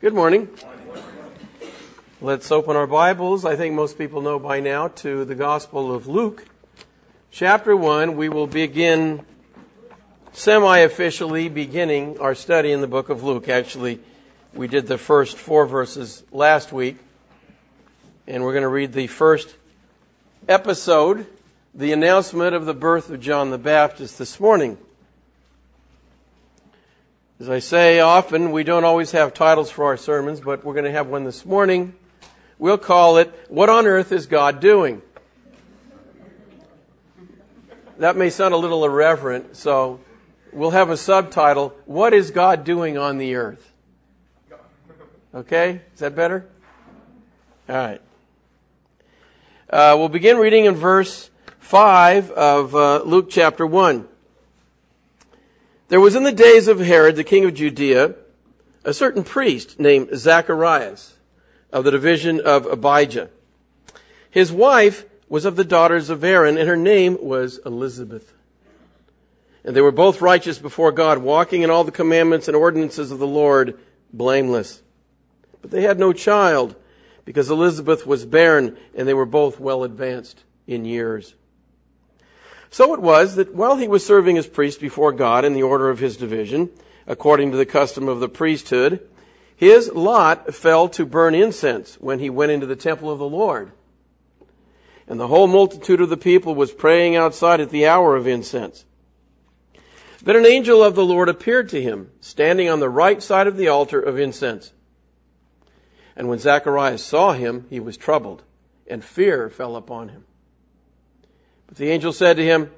[0.00, 0.48] Good morning.
[2.20, 3.44] Let's open our Bibles.
[3.44, 6.44] I think most people know by now to the Gospel of Luke.
[7.32, 9.26] Chapter 1, we will begin
[10.30, 13.48] semi officially beginning our study in the book of Luke.
[13.48, 13.98] Actually,
[14.54, 16.98] we did the first four verses last week,
[18.28, 19.56] and we're going to read the first
[20.48, 21.26] episode,
[21.74, 24.78] the announcement of the birth of John the Baptist, this morning.
[27.40, 30.86] As I say often, we don't always have titles for our sermons, but we're going
[30.86, 31.94] to have one this morning.
[32.58, 35.02] We'll call it, What on Earth is God Doing?
[37.98, 40.00] That may sound a little irreverent, so
[40.52, 43.72] we'll have a subtitle, What is God Doing on the Earth?
[45.32, 45.82] Okay?
[45.94, 46.44] Is that better?
[47.68, 48.00] All right.
[49.70, 54.08] Uh, we'll begin reading in verse 5 of uh, Luke chapter 1.
[55.88, 58.14] There was in the days of Herod, the king of Judea,
[58.84, 61.16] a certain priest named Zacharias
[61.72, 63.30] of the division of Abijah.
[64.30, 68.34] His wife was of the daughters of Aaron, and her name was Elizabeth.
[69.64, 73.18] And they were both righteous before God, walking in all the commandments and ordinances of
[73.18, 73.78] the Lord,
[74.12, 74.82] blameless.
[75.62, 76.76] But they had no child,
[77.24, 81.34] because Elizabeth was barren, and they were both well advanced in years.
[82.70, 85.88] So it was that while he was serving as priest before God in the order
[85.88, 86.70] of his division,
[87.06, 89.08] according to the custom of the priesthood,
[89.56, 93.72] his lot fell to burn incense when he went into the temple of the Lord.
[95.08, 98.84] And the whole multitude of the people was praying outside at the hour of incense.
[100.22, 103.56] Then an angel of the Lord appeared to him, standing on the right side of
[103.56, 104.72] the altar of incense.
[106.14, 108.42] And when Zacharias saw him, he was troubled,
[108.86, 110.24] and fear fell upon him.
[111.68, 112.72] But the angel said to him,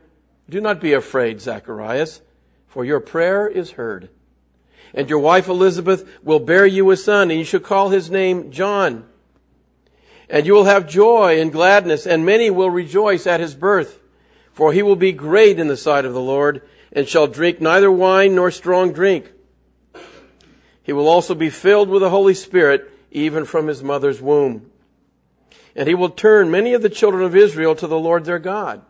[0.48, 2.20] Do not be afraid, Zacharias,
[2.66, 4.10] for your prayer is heard.
[4.92, 8.50] And your wife Elizabeth will bear you a son, and you shall call his name
[8.50, 9.06] John.
[10.28, 14.00] And you will have joy and gladness, and many will rejoice at his birth.
[14.52, 16.62] For he will be great in the sight of the Lord,
[16.92, 19.30] and shall drink neither wine nor strong drink.
[20.83, 24.70] He will also be filled with the Holy Spirit, even from his mother's womb
[25.75, 28.83] and he will turn many of the children of Israel to the Lord their God.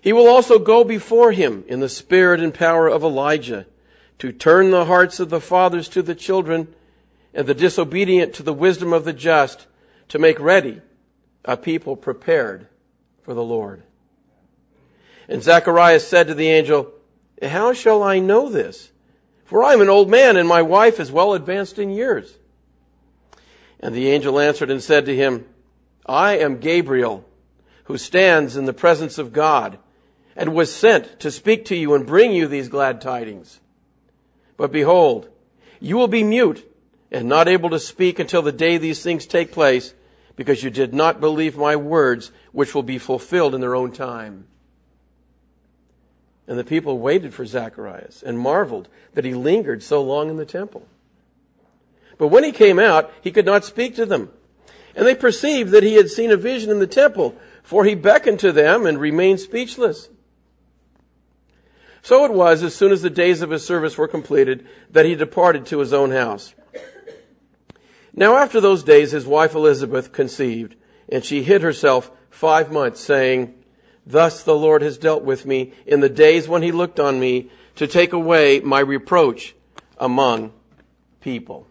[0.00, 3.66] He will also go before him in the spirit and power of Elijah
[4.18, 6.68] to turn the hearts of the fathers to the children
[7.34, 9.66] and the disobedient to the wisdom of the just
[10.08, 10.80] to make ready
[11.44, 12.66] a people prepared
[13.22, 13.82] for the Lord.
[15.28, 16.92] And Zacharias said to the angel,
[17.42, 18.90] How shall I know this?
[19.44, 22.38] For I am an old man and my wife is well advanced in years.
[23.80, 25.46] And the angel answered and said to him,
[26.06, 27.24] I am Gabriel,
[27.84, 29.78] who stands in the presence of God,
[30.34, 33.60] and was sent to speak to you and bring you these glad tidings.
[34.56, 35.28] But behold,
[35.80, 36.64] you will be mute
[37.10, 39.94] and not able to speak until the day these things take place,
[40.36, 44.46] because you did not believe my words, which will be fulfilled in their own time.
[46.46, 50.46] And the people waited for Zacharias and marveled that he lingered so long in the
[50.46, 50.86] temple.
[52.18, 54.30] But when he came out, he could not speak to them.
[54.94, 58.40] And they perceived that he had seen a vision in the temple, for he beckoned
[58.40, 60.08] to them and remained speechless.
[62.02, 65.14] So it was, as soon as the days of his service were completed, that he
[65.14, 66.54] departed to his own house.
[68.12, 70.74] Now after those days, his wife Elizabeth conceived,
[71.08, 73.54] and she hid herself five months, saying,
[74.04, 77.50] Thus the Lord has dealt with me in the days when he looked on me
[77.76, 79.54] to take away my reproach
[79.98, 80.52] among
[81.20, 81.67] people.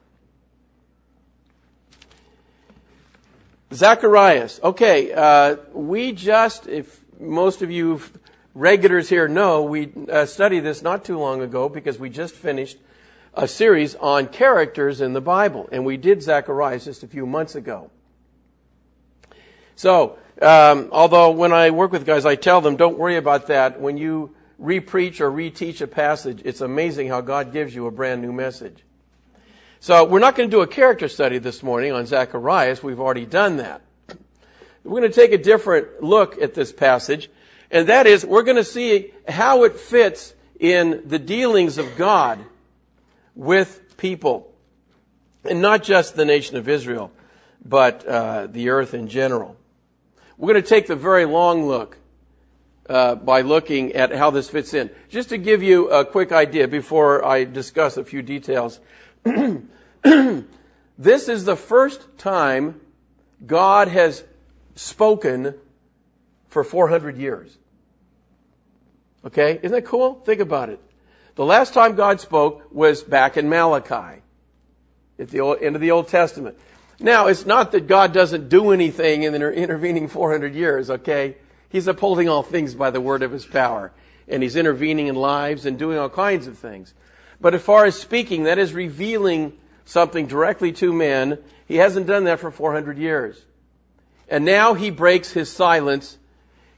[3.73, 4.59] Zacharias.
[4.63, 8.01] Okay, uh, we just, if most of you
[8.53, 12.78] regulars here know, we uh, studied this not too long ago because we just finished
[13.33, 17.55] a series on characters in the Bible, and we did Zacharias just a few months
[17.55, 17.91] ago.
[19.75, 23.79] So, um, although when I work with guys, I tell them, don't worry about that.
[23.79, 28.23] When you repreach or reteach a passage, it's amazing how God gives you a brand
[28.23, 28.84] new message.
[29.79, 32.82] So we're not going to do a character study this morning on Zacharias.
[32.82, 33.84] We've already done that.
[34.84, 37.29] We're going to take a different look at this passage,
[37.70, 42.40] and that is we're going to see how it fits in the dealings of God
[43.35, 44.52] with people,
[45.44, 47.12] and not just the nation of Israel,
[47.64, 49.58] but uh, the earth in general.
[50.38, 51.97] We're going to take the very long look
[52.90, 54.90] uh, by looking at how this fits in.
[55.09, 58.79] Just to give you a quick idea before I discuss a few details.
[60.97, 62.82] this is the first time
[63.46, 64.24] God has
[64.76, 65.56] spoken
[66.47, 67.58] for 400 years.
[69.26, 69.59] Okay?
[69.62, 70.16] Isn't that cool?
[70.26, 70.79] Think about it.
[71.35, 74.22] The last time God spoke was back in Malachi.
[75.20, 76.58] at the old, end of the Old Testament.
[77.00, 81.38] Now, it's not that God doesn't do anything in the intervening 400 years, okay?
[81.70, 83.91] He's upholding all things by the word of his power.
[84.28, 86.94] And he's intervening in lives and doing all kinds of things.
[87.39, 89.53] But as far as speaking, that is revealing
[89.85, 91.39] something directly to men.
[91.67, 93.45] He hasn't done that for 400 years.
[94.28, 96.17] And now he breaks his silence.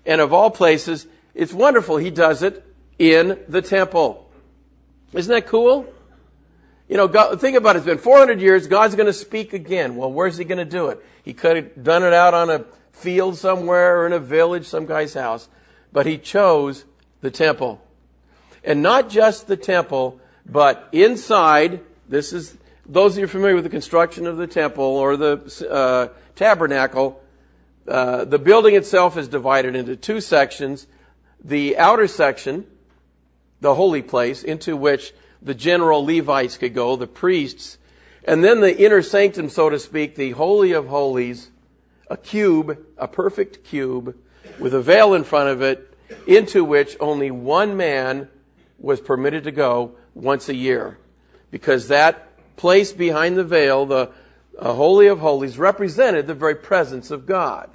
[0.06, 1.98] And of all places, it's wonderful.
[1.98, 2.64] He does it
[2.98, 4.30] in the temple.
[5.14, 5.92] Isn't that cool?
[6.88, 7.80] You know, God, think about it.
[7.80, 8.68] It's been 400 years.
[8.68, 9.96] God's going to speak again.
[9.96, 11.04] Well, where's he going to do it?
[11.24, 14.86] He could have done it out on a field somewhere or in a village, some
[14.86, 15.50] guy's house.
[15.94, 16.86] But he chose
[17.22, 17.82] the temple.
[18.64, 20.20] And not just the temple,
[20.52, 25.16] but inside, this is, those of you familiar with the construction of the temple or
[25.16, 27.22] the uh, tabernacle,
[27.88, 30.88] uh, the building itself is divided into two sections.
[31.44, 32.66] The outer section,
[33.62, 37.78] the holy place, into which the general Levites could go, the priests,
[38.24, 41.52] and then the inner sanctum, so to speak, the Holy of Holies,
[42.10, 44.16] a cube, a perfect cube,
[44.60, 45.94] with a veil in front of it,
[46.28, 48.28] into which only one man
[48.80, 50.98] was permitted to go once a year.
[51.52, 52.28] Because that
[52.58, 54.12] place behind the veil, the
[54.58, 57.70] uh, Holy of Holies, represented the very presence of God.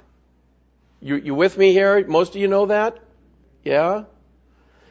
[1.01, 2.05] You, you with me here?
[2.07, 2.97] Most of you know that?
[3.63, 4.05] Yeah?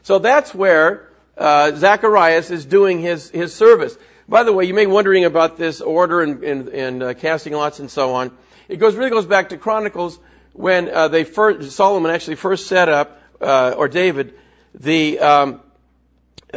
[0.03, 1.09] So that's where
[1.39, 3.97] uh, Zacharias is doing his, his service.
[4.29, 7.53] By the way, you may be wondering about this order and, and, and uh, casting
[7.53, 8.37] lots and so on.
[8.69, 10.19] It goes really goes back to Chronicles
[10.53, 14.35] when uh, they first, Solomon actually first set up, uh, or David,
[14.73, 15.61] the um,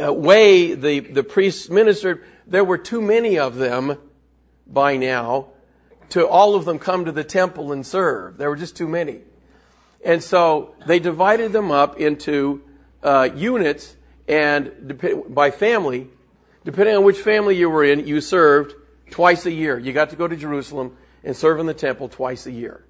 [0.06, 2.24] way the, the priests ministered.
[2.46, 3.98] There were too many of them
[4.66, 5.48] by now
[6.10, 8.38] to all of them come to the temple and serve.
[8.38, 9.20] There were just too many.
[10.04, 12.62] And so they divided them up into
[13.02, 13.96] uh, units
[14.26, 14.98] and
[15.28, 16.08] by family,
[16.64, 18.74] depending on which family you were in, you served
[19.10, 19.78] twice a year.
[19.78, 22.84] You got to go to Jerusalem and serve in the temple twice a year.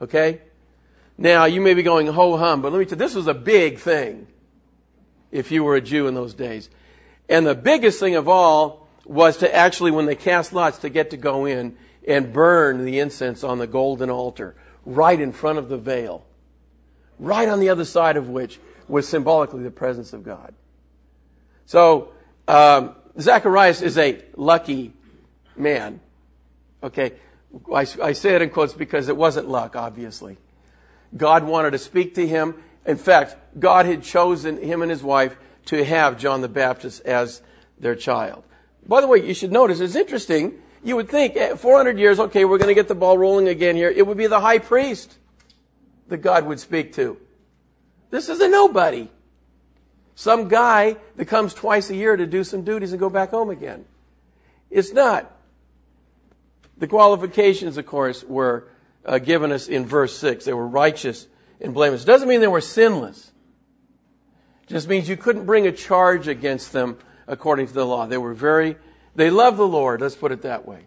[0.00, 0.40] Okay?
[1.16, 3.34] Now, you may be going ho hum, but let me tell you, this was a
[3.34, 4.26] big thing
[5.36, 6.70] if you were a Jew in those days.
[7.28, 11.10] And the biggest thing of all was to actually, when they cast lots, to get
[11.10, 15.68] to go in and burn the incense on the golden altar right in front of
[15.68, 16.24] the veil,
[17.18, 20.54] right on the other side of which was symbolically the presence of God.
[21.66, 22.12] So,
[22.46, 24.92] um, Zacharias is a lucky
[25.56, 26.00] man.
[26.82, 27.12] Okay.
[27.72, 30.38] I, I say it in quotes because it wasn't luck, obviously.
[31.16, 32.62] God wanted to speak to him.
[32.86, 35.36] In fact, God had chosen him and his wife
[35.66, 37.42] to have John the Baptist as
[37.78, 38.44] their child.
[38.86, 40.62] By the way, you should notice, it's interesting.
[40.84, 43.74] You would think, eh, 400 years, okay, we're going to get the ball rolling again
[43.74, 43.90] here.
[43.90, 45.18] It would be the high priest
[46.08, 47.18] that God would speak to.
[48.10, 49.08] This is a nobody.
[50.14, 53.50] Some guy that comes twice a year to do some duties and go back home
[53.50, 53.84] again.
[54.70, 55.30] It's not.
[56.78, 58.68] The qualifications, of course, were
[59.04, 60.44] uh, given us in verse 6.
[60.44, 61.26] They were righteous
[61.60, 62.02] and blameless.
[62.02, 63.32] It doesn't mean they were sinless.
[64.62, 68.06] It just means you couldn't bring a charge against them according to the law.
[68.06, 68.76] They were very,
[69.14, 70.00] they loved the Lord.
[70.00, 70.80] Let's put it that way.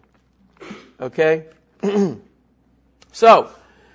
[1.00, 1.46] Okay?
[3.12, 3.50] so,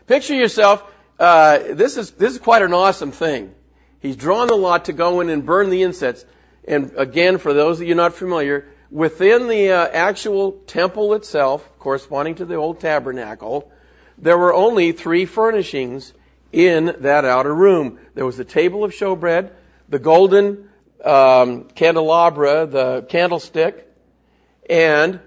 [0.08, 0.84] picture yourself
[1.20, 3.54] uh, this is this is quite an awesome thing.
[4.00, 6.26] He's drawn the lot to go in and burn the incense.
[6.68, 12.36] And again, for those of you not familiar, within the uh, actual temple itself, corresponding
[12.36, 13.72] to the old tabernacle,
[14.18, 16.14] there were only three furnishings
[16.52, 18.00] in that outer room.
[18.14, 19.52] There was the table of showbread,
[19.90, 20.70] the golden
[21.04, 23.88] um, candelabra, the candlestick,
[24.70, 25.20] and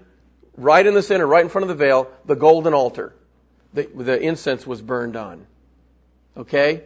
[0.57, 3.13] right in the center, right in front of the veil, the golden altar.
[3.73, 5.45] The, the incense was burned on.
[6.35, 6.83] Okay?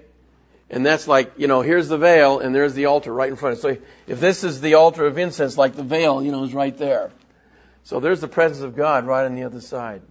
[0.70, 3.54] And that's like, you know, here's the veil and there's the altar right in front
[3.54, 3.62] of it.
[3.62, 6.76] So if this is the altar of incense, like the veil, you know, is right
[6.78, 7.12] there.
[7.84, 10.02] So there's the presence of God right on the other side.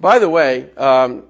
[0.00, 1.24] By the way, um,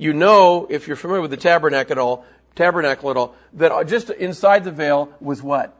[0.00, 4.08] you know, if you're familiar with the tabernacle at all, tabernacle at all, that just
[4.08, 5.76] inside the veil was what?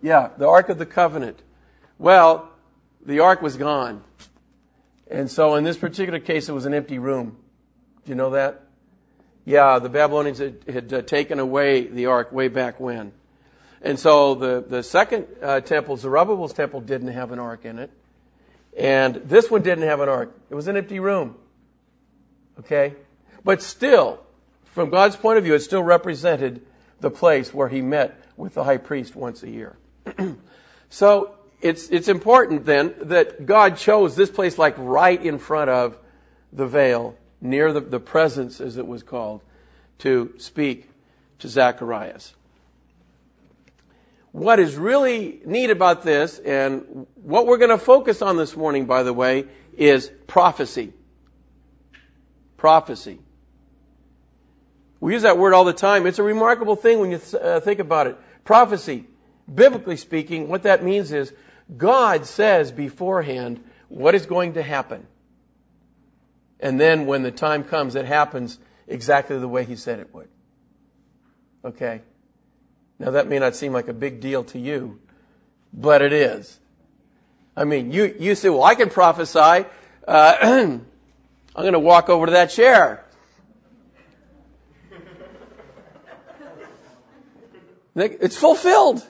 [0.00, 1.38] Yeah, the Ark of the Covenant.
[1.98, 2.50] Well,
[3.04, 4.02] the Ark was gone.
[5.10, 7.36] And so in this particular case, it was an empty room.
[8.06, 8.62] Do you know that?
[9.44, 13.12] Yeah, the Babylonians had, had uh, taken away the ark way back when.
[13.82, 17.90] And so the, the second uh, temple, Zerubbabel's temple, didn't have an ark in it.
[18.78, 20.34] And this one didn't have an ark.
[20.48, 21.36] It was an empty room.
[22.64, 22.94] Okay?
[23.44, 24.20] But still,
[24.64, 26.64] from God's point of view, it still represented
[27.00, 29.76] the place where he met with the high priest once a year.
[30.88, 35.98] so it's, it's important then that God chose this place like right in front of
[36.52, 39.42] the veil near the, the presence, as it was called,
[39.98, 40.88] to speak
[41.40, 42.34] to Zacharias.
[44.30, 48.86] what is really neat about this, and what we're going to focus on this morning,
[48.86, 50.92] by the way, is prophecy.
[52.62, 53.18] Prophecy.
[55.00, 56.06] We use that word all the time.
[56.06, 58.16] It's a remarkable thing when you th- uh, think about it.
[58.44, 59.06] Prophecy,
[59.52, 61.32] biblically speaking, what that means is
[61.76, 65.08] God says beforehand what is going to happen.
[66.60, 70.28] And then when the time comes, it happens exactly the way He said it would.
[71.64, 72.02] Okay?
[73.00, 75.00] Now that may not seem like a big deal to you,
[75.72, 76.60] but it is.
[77.56, 79.66] I mean, you, you say, well, I can prophesy.
[80.06, 80.68] Uh,
[81.54, 83.04] I'm going to walk over to that chair.
[87.94, 89.06] It's fulfilled.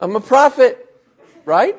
[0.00, 0.94] I'm a prophet,
[1.44, 1.76] right?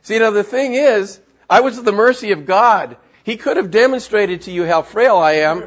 [0.00, 1.20] See, now the thing is,
[1.50, 2.96] I was at the mercy of God.
[3.24, 5.62] He could have demonstrated to you how frail I am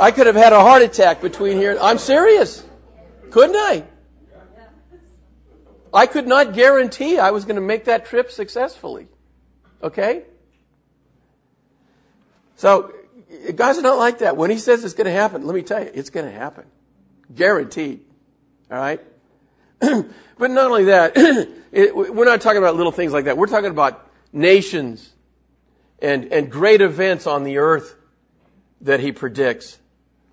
[0.00, 1.76] I could have had a heart attack between here.
[1.78, 2.64] I'm serious.
[3.30, 3.84] Couldn't I?
[5.92, 9.08] I could not guarantee I was going to make that trip successfully.
[9.82, 10.24] Okay?
[12.56, 12.92] So,
[13.78, 14.36] are not like that.
[14.36, 16.64] When he says it's going to happen, let me tell you, it's going to happen.
[17.34, 18.00] Guaranteed.
[18.70, 19.00] All right?
[19.80, 21.12] but not only that,
[21.72, 23.38] it, we're not talking about little things like that.
[23.38, 25.14] We're talking about nations
[26.00, 27.96] and, and great events on the earth
[28.82, 29.78] that he predicts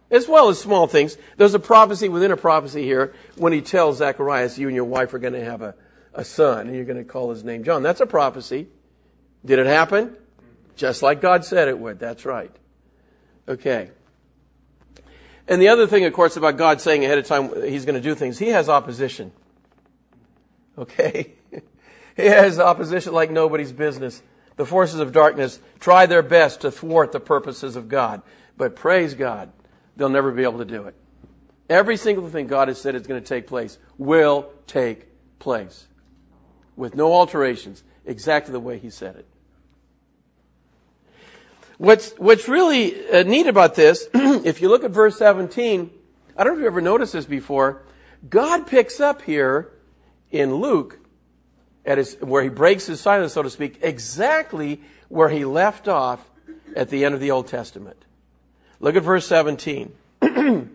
[0.09, 1.17] as well as small things.
[1.37, 5.13] There's a prophecy within a prophecy here when he tells Zacharias, you and your wife
[5.13, 5.75] are going to have a,
[6.13, 7.83] a son and you're going to call his name John.
[7.83, 8.67] That's a prophecy.
[9.47, 10.15] Did it happen?
[10.75, 11.99] Just like God said it would.
[11.99, 12.53] That's right.
[13.47, 13.91] Okay.
[15.47, 18.01] And the other thing, of course, about God saying ahead of time he's going to
[18.01, 19.31] do things, he has opposition.
[20.77, 21.31] Okay?
[22.17, 24.21] he has opposition like nobody's business.
[24.57, 28.21] The forces of darkness try their best to thwart the purposes of God.
[28.57, 29.49] But praise God,
[29.95, 30.95] they'll never be able to do it.
[31.69, 35.07] Every single thing God has said is going to take place will take
[35.39, 35.87] place
[36.75, 39.25] with no alterations, exactly the way He said it.
[41.77, 45.91] What's, what's really uh, neat about this, if you look at verse 17,
[46.35, 47.83] I don't know if you ever noticed this before,
[48.27, 49.71] God picks up here
[50.31, 50.99] in Luke,
[51.85, 56.27] at his, where he breaks his silence, so to speak, exactly where he left off
[56.75, 58.05] at the end of the Old Testament.
[58.79, 59.93] Look at verse 17.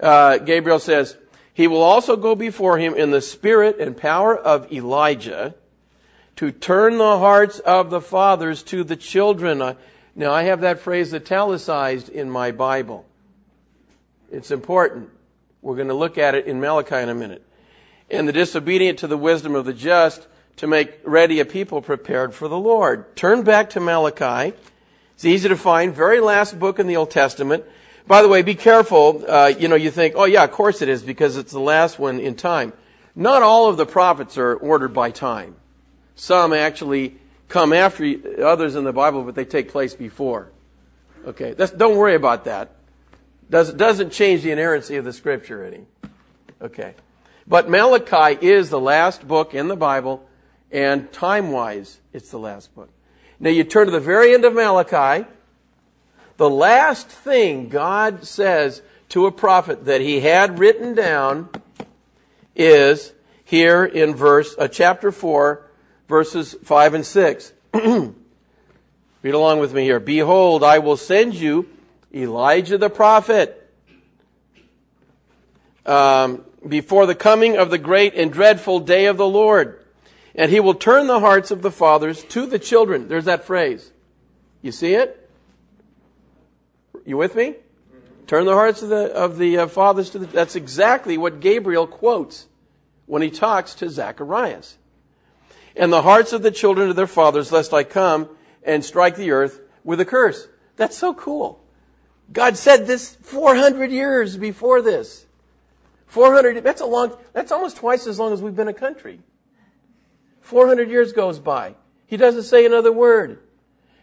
[0.00, 1.16] uh, Gabriel says,
[1.54, 5.54] He will also go before him in the spirit and power of Elijah
[6.36, 9.62] to turn the hearts of the fathers to the children.
[9.62, 9.74] Uh,
[10.20, 13.04] now, I have that phrase italicized in my Bible.
[14.30, 15.10] It's important.
[15.62, 17.44] We're going to look at it in Malachi in a minute.
[18.10, 22.34] And the disobedient to the wisdom of the just to make ready a people prepared
[22.34, 23.16] for the Lord.
[23.16, 24.54] Turn back to Malachi
[25.20, 25.94] it's easy to find.
[25.94, 27.66] Very last book in the Old Testament.
[28.06, 29.22] By the way, be careful.
[29.28, 31.98] Uh, you know, you think, oh yeah, of course it is because it's the last
[31.98, 32.72] one in time.
[33.14, 35.56] Not all of the prophets are ordered by time.
[36.14, 37.18] Some actually
[37.50, 40.50] come after others in the Bible, but they take place before.
[41.26, 42.76] Okay, That's, don't worry about that.
[43.50, 45.84] Does, doesn't change the inerrancy of the scripture any.
[46.62, 46.94] Okay.
[47.46, 50.26] But Malachi is the last book in the Bible,
[50.70, 52.88] and time-wise, it's the last book.
[53.40, 55.26] Now you turn to the very end of Malachi.
[56.36, 61.48] The last thing God says to a prophet that he had written down
[62.54, 63.12] is
[63.44, 65.69] here in verse, uh, chapter 4,
[66.10, 67.52] verses 5 and 6.
[67.72, 68.14] Read
[69.24, 70.00] along with me here.
[70.00, 71.70] Behold, I will send you
[72.12, 73.56] Elijah the prophet
[75.86, 79.82] um, before the coming of the great and dreadful day of the Lord.
[80.34, 83.08] And he will turn the hearts of the fathers to the children.
[83.08, 83.92] There's that phrase.
[84.62, 85.30] You see it?
[87.06, 87.54] You with me?
[88.26, 90.26] Turn the hearts of the, of the uh, fathers to the.
[90.26, 92.46] That's exactly what Gabriel quotes
[93.06, 94.78] when he talks to Zacharias.
[95.80, 98.28] And the hearts of the children to their fathers, lest I come
[98.62, 100.46] and strike the earth with a curse.
[100.76, 101.64] That's so cool.
[102.30, 105.24] God said this 400 years before this.
[106.04, 109.20] 400, that's a long, that's almost twice as long as we've been a country.
[110.42, 111.76] 400 years goes by.
[112.06, 113.38] He doesn't say another word.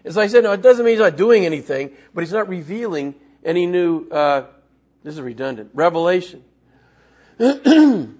[0.03, 3.13] As I said, no, it doesn't mean he's not doing anything, but he's not revealing
[3.43, 4.45] any new, uh,
[5.03, 6.43] this is redundant, revelation.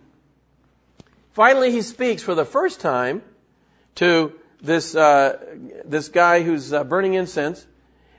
[1.32, 3.24] Finally, he speaks for the first time
[3.98, 5.38] to this, uh,
[5.86, 7.68] this guy who's uh, burning incense,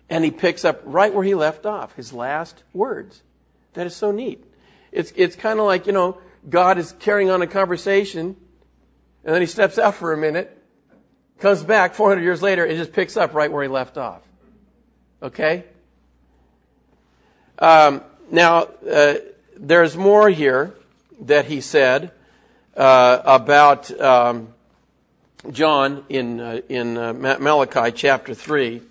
[0.08, 3.22] and he picks up right where he left off, his last words.
[3.74, 4.44] That is so neat.
[4.92, 8.36] It's, it's kind of like, you know, God is carrying on a conversation
[9.24, 10.56] and then he steps out for a minute,
[11.38, 14.22] comes back 400 years later, and just picks up right where he left off.
[15.22, 15.64] Okay?
[17.58, 19.16] Um, now, uh,
[19.56, 20.74] there's more here
[21.20, 22.12] that he said
[22.74, 24.54] uh, about um,
[25.50, 28.82] John in uh, in uh, Malachi chapter three.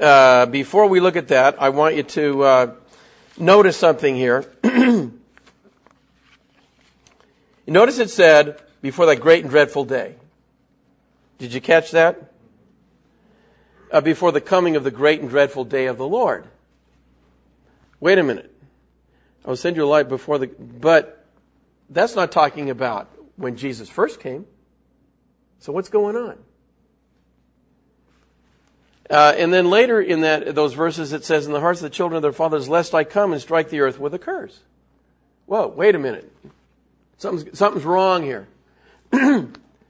[0.00, 2.74] Uh, before we look at that, I want you to uh,
[3.38, 4.44] notice something here.
[7.66, 10.16] notice it said before that great and dreadful day.
[11.38, 12.32] Did you catch that?
[13.90, 16.46] Uh, before the coming of the great and dreadful day of the Lord.
[18.00, 18.50] Wait a minute.
[19.44, 21.26] I will send you Elijah before the, but
[21.90, 24.46] that's not talking about when Jesus first came.
[25.62, 26.38] So what's going on?
[29.08, 31.90] Uh, and then later in that those verses it says, "In the hearts of the
[31.90, 34.58] children of their fathers, lest I come and strike the earth with a curse."
[35.46, 36.32] Whoa, wait a minute.
[37.16, 38.48] Something's, something's wrong here.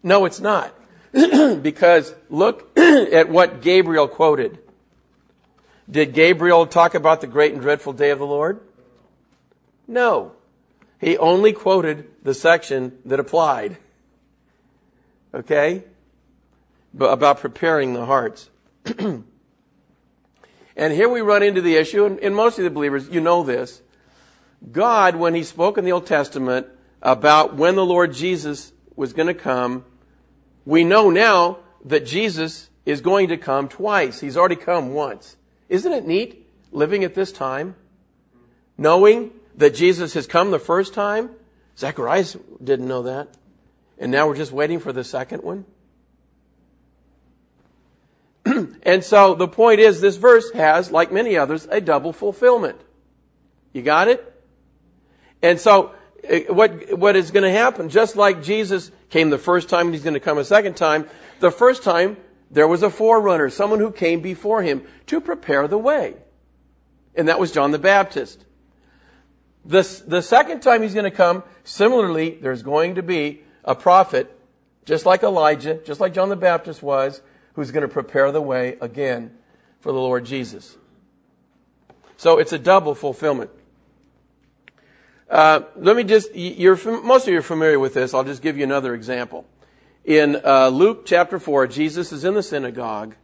[0.03, 0.75] no, it's not.
[1.63, 4.59] because look at what Gabriel quoted.
[5.91, 8.61] Did Gabriel talk about the great and dreadful day of the Lord?
[9.89, 10.33] No.
[11.01, 13.79] He only quoted the section that applied.
[15.35, 15.85] Okay?
[16.95, 18.51] But about preparing the hearts.
[18.99, 19.25] and
[20.77, 23.83] here we run into the issue, and, and most of the believers, you know this.
[24.71, 26.67] God, when He spoke in the Old Testament
[27.01, 29.85] about when the Lord Jesus was going to come,
[30.65, 34.21] we know now that Jesus is going to come twice.
[34.21, 35.37] He's already come once.
[35.69, 37.75] Isn't it neat living at this time?
[38.79, 41.31] Knowing that Jesus has come the first time?
[41.79, 43.29] Zacharias didn't know that.
[43.99, 45.65] And now we're just waiting for the second one.
[48.83, 52.81] and so the point is this verse has, like many others, a double fulfillment.
[53.73, 54.29] You got it?
[55.43, 55.93] And so
[56.25, 59.95] eh, what, what is going to happen, just like Jesus came the first time and
[59.95, 61.09] he's going to come a second time,
[61.41, 62.17] the first time
[62.51, 66.15] there was a forerunner, someone who came before him to prepare the way.
[67.15, 68.45] And that was John the Baptist.
[69.65, 74.37] The, the second time he's going to come, similarly, there's going to be a prophet,
[74.85, 77.23] just like Elijah, just like John the Baptist was,
[77.55, 79.37] who's going to prepare the way again
[79.81, 80.77] for the Lord Jesus.
[82.17, 83.51] So it's a double fulfillment.
[85.29, 88.15] Uh, let me just, you're, most of you are familiar with this.
[88.15, 89.47] I'll just give you another example.
[90.05, 93.15] In uh, Luke chapter 4, Jesus is in the synagogue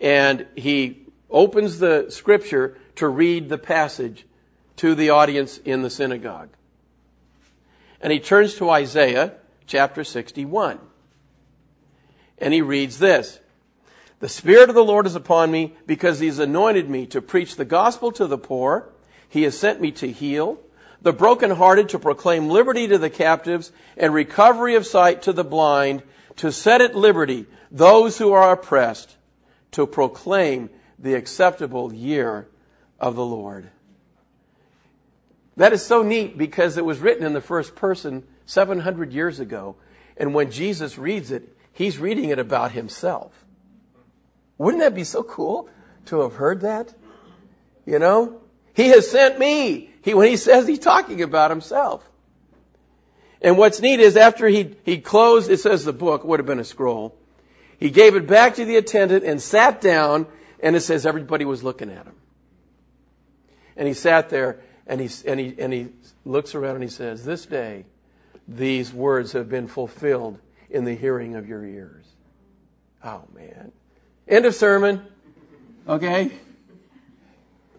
[0.00, 4.26] and he opens the scripture to read the passage
[4.76, 6.50] to the audience in the synagogue.
[8.00, 9.34] And he turns to Isaiah
[9.72, 10.78] chapter 61.
[12.36, 13.40] And he reads this
[14.20, 17.56] The Spirit of the Lord is upon me because he has anointed me to preach
[17.56, 18.90] the gospel to the poor.
[19.30, 20.60] He has sent me to heal
[21.00, 26.02] the brokenhearted, to proclaim liberty to the captives and recovery of sight to the blind,
[26.36, 29.16] to set at liberty those who are oppressed,
[29.70, 32.46] to proclaim the acceptable year
[33.00, 33.70] of the Lord.
[35.56, 39.76] That is so neat because it was written in the first person 700 years ago.
[40.16, 43.44] And when Jesus reads it, he's reading it about himself.
[44.58, 45.68] Wouldn't that be so cool
[46.06, 46.94] to have heard that?
[47.86, 48.40] You know?
[48.74, 49.90] He has sent me.
[50.02, 52.08] He, when he says he's talking about himself.
[53.40, 56.60] And what's neat is after he, he closed, it says the book would have been
[56.60, 57.16] a scroll.
[57.78, 60.28] He gave it back to the attendant and sat down,
[60.60, 62.14] and it says everybody was looking at him.
[63.76, 65.88] And he sat there and he, and he, and he
[66.24, 67.84] looks around and he says, This day,
[68.48, 70.38] these words have been fulfilled
[70.70, 72.04] in the hearing of your ears.
[73.04, 73.72] Oh, man.
[74.28, 75.04] End of sermon.
[75.88, 76.32] Okay?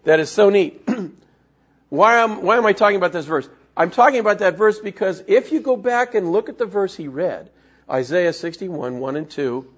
[0.04, 0.86] That is so neat.
[1.88, 3.48] why, am, why am I talking about this verse?
[3.76, 6.96] I'm talking about that verse because if you go back and look at the verse
[6.96, 7.50] he read,
[7.90, 9.70] Isaiah 61, 1 and 2,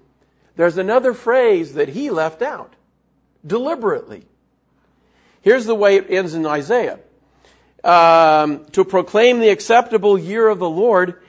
[0.55, 2.73] there's another phrase that he left out
[3.45, 4.25] deliberately.
[5.41, 6.99] Here's the way it ends in Isaiah
[7.87, 11.21] um, to proclaim the acceptable year of the Lord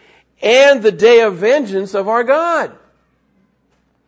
[0.42, 2.76] and the day of vengeance of our God.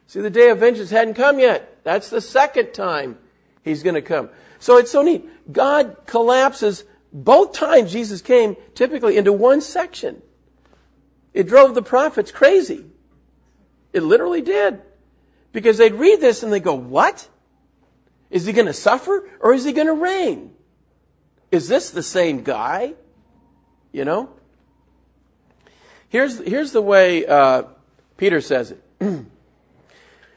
[0.09, 1.85] See, the day of vengeance hadn't come yet.
[1.85, 3.19] That's the second time
[3.63, 4.31] he's going to come.
[4.59, 5.29] So it's so neat.
[5.53, 6.83] God collapses
[7.13, 10.21] both times Jesus came typically into one section.
[11.33, 12.85] It drove the prophets crazy.
[13.93, 14.83] It literally did.
[15.53, 17.29] Because they'd read this and they go, what?
[18.29, 20.53] Is he going to suffer or is he going to reign?
[21.51, 22.95] Is this the same guy?
[23.93, 24.31] You know?
[26.09, 27.65] Here's, here's the way uh,
[28.17, 28.83] Peter says it.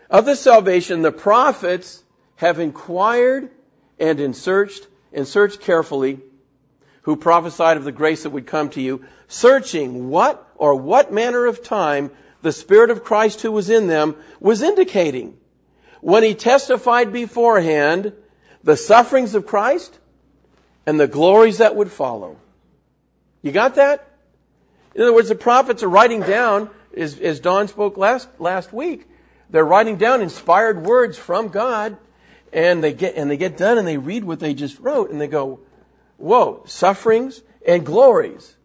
[0.10, 2.04] of the salvation, the prophets
[2.38, 3.49] have inquired
[3.99, 6.19] and in searched and searched carefully
[7.04, 11.45] who prophesied of the grace that would come to you, searching what or what manner
[11.45, 12.10] of time
[12.41, 15.38] the Spirit of Christ who was in them was indicating
[16.02, 18.13] when he testified beforehand
[18.63, 19.99] the sufferings of Christ
[20.86, 22.38] and the glories that would follow.
[23.41, 24.08] You got that?
[24.96, 29.08] In other words, the prophets are writing down, as, as Don spoke last, last week,
[29.50, 31.98] they're writing down inspired words from God,
[32.52, 35.19] and they get, and they get done and they read what they just wrote, and
[35.19, 35.60] they go,
[36.17, 38.56] whoa, sufferings and glories.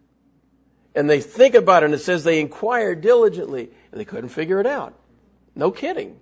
[0.94, 4.60] And they think about it, and it says they inquired diligently, and they couldn't figure
[4.60, 4.94] it out.
[5.54, 6.18] No kidding.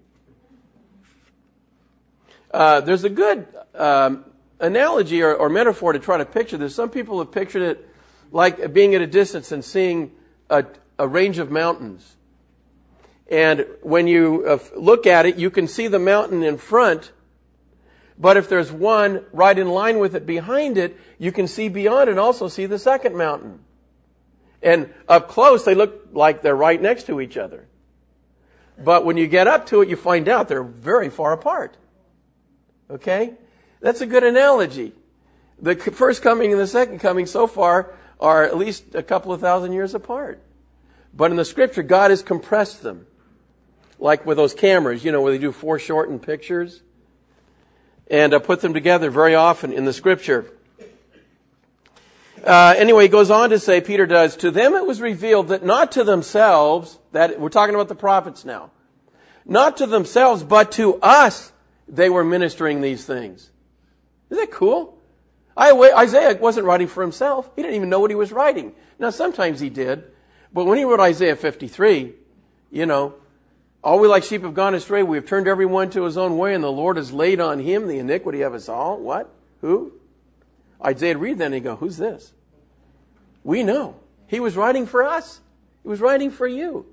[2.50, 4.24] Uh, there's a good um,
[4.61, 6.75] analogy or, or, metaphor to try to picture this.
[6.75, 7.88] Some people have pictured it
[8.33, 10.12] like being at a distance and seeing
[10.49, 10.64] a,
[10.99, 12.16] a range of mountains.
[13.31, 17.12] And when you uh, look at it, you can see the mountain in front,
[18.19, 22.09] but if there's one right in line with it behind it, you can see beyond
[22.09, 23.61] and also see the second mountain.
[24.62, 27.66] And up close, they look like they're right next to each other.
[28.79, 31.77] But when you get up to it, you find out they're very far apart.
[32.90, 33.35] Okay?
[33.80, 34.92] That's a good analogy.
[35.60, 39.40] The first coming and the second coming so far are at least a couple of
[39.40, 40.42] thousand years apart.
[41.14, 43.06] But in the scripture, God has compressed them.
[43.98, 46.82] Like with those cameras, you know, where they do foreshortened pictures.
[48.08, 50.46] And uh, put them together very often in the scripture.
[52.44, 55.64] Uh, anyway, he goes on to say, Peter does, to them it was revealed that
[55.64, 58.70] not to themselves, that we're talking about the prophets now,
[59.44, 61.50] not to themselves, but to us
[61.88, 63.50] they were ministering these things.
[64.30, 64.98] Isn't that cool?
[65.58, 67.50] Isaiah wasn't writing for himself.
[67.56, 68.74] He didn't even know what he was writing.
[68.98, 70.04] Now, sometimes he did,
[70.52, 72.12] but when he wrote Isaiah 53,
[72.70, 73.14] you know,
[73.82, 75.02] all we like sheep have gone astray.
[75.02, 77.86] We have turned everyone to his own way, and the Lord has laid on him
[77.86, 78.98] the iniquity of us all.
[78.98, 79.32] What?
[79.60, 79.92] Who?
[80.84, 82.32] Isaiah read that and he go, Who's this?
[83.44, 83.96] We know.
[84.26, 85.40] He was writing for us.
[85.82, 86.86] He was writing for you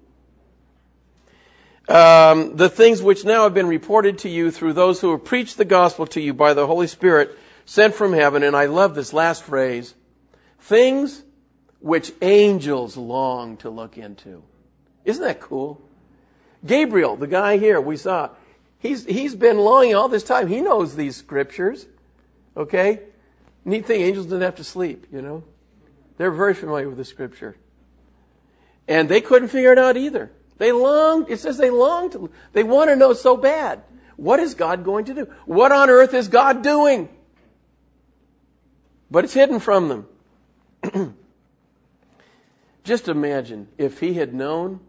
[1.90, 5.58] um, the things which now have been reported to you through those who have preached
[5.58, 8.44] the gospel to you by the Holy Spirit sent from heaven.
[8.44, 9.96] And I love this last phrase
[10.60, 11.24] things
[11.80, 14.44] which angels long to look into.
[15.04, 15.82] Isn't that cool?
[16.66, 18.30] Gabriel, the guy here we saw,
[18.80, 20.48] he's, he's been longing all this time.
[20.48, 21.88] He knows these scriptures.
[22.56, 23.02] Okay?
[23.66, 25.44] Neat thing, angels didn't have to sleep, you know?
[26.18, 27.58] They're very familiar with the scripture.
[28.88, 30.32] And they couldn't figure it out either.
[30.58, 33.84] They long, it says they long to, they want to know so bad.
[34.16, 35.28] What is God going to do?
[35.46, 37.10] What on earth is God doing?
[39.10, 40.06] But it's hidden from
[40.92, 41.16] them.
[42.84, 44.82] Just imagine if he had known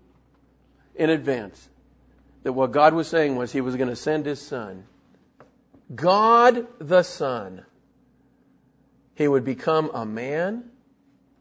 [0.94, 1.68] in advance
[2.42, 4.84] that what God was saying was he was going to send his son,
[5.94, 7.64] God the Son.
[9.14, 10.70] He would become a man.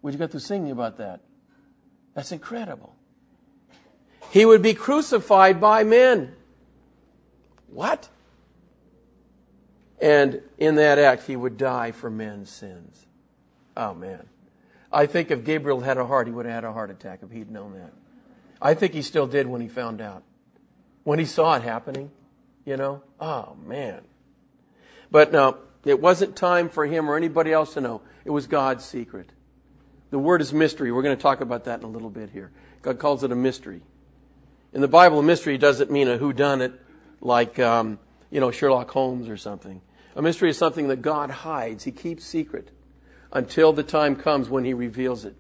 [0.02, 1.22] We just got through singing about that.
[2.14, 2.93] That's incredible.
[4.34, 6.34] He would be crucified by men.
[7.68, 8.10] What?
[10.02, 13.06] And in that act, he would die for men's sins.
[13.78, 14.26] Oh, man.
[14.92, 17.30] I think if Gabriel had a heart, he would have had a heart attack if
[17.30, 17.94] he'd known that.
[18.60, 20.24] I think he still did when he found out.
[21.04, 22.10] When he saw it happening,
[22.66, 23.04] you know?
[23.20, 24.02] Oh, man.
[25.12, 28.02] But no, it wasn't time for him or anybody else to know.
[28.26, 29.30] It was God's secret.
[30.10, 30.92] The word is mystery.
[30.92, 32.52] We're going to talk about that in a little bit here.
[32.82, 33.84] God calls it a mystery.
[34.74, 36.74] In the Bible, a mystery doesn't mean a whodunit
[37.22, 38.00] like, um,
[38.32, 39.82] you know, Sherlock Holmes or something.
[40.16, 41.84] A mystery is something that God hides.
[41.84, 42.72] He keeps secret
[43.32, 45.36] until the time comes when he reveals it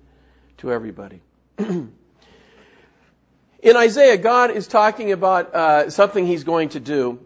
[0.58, 1.22] to everybody.
[1.58, 1.92] In
[3.66, 7.20] Isaiah, God is talking about uh, something he's going to do.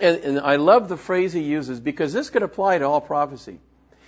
[0.00, 3.60] And, and I love the phrase he uses because this could apply to all prophecy.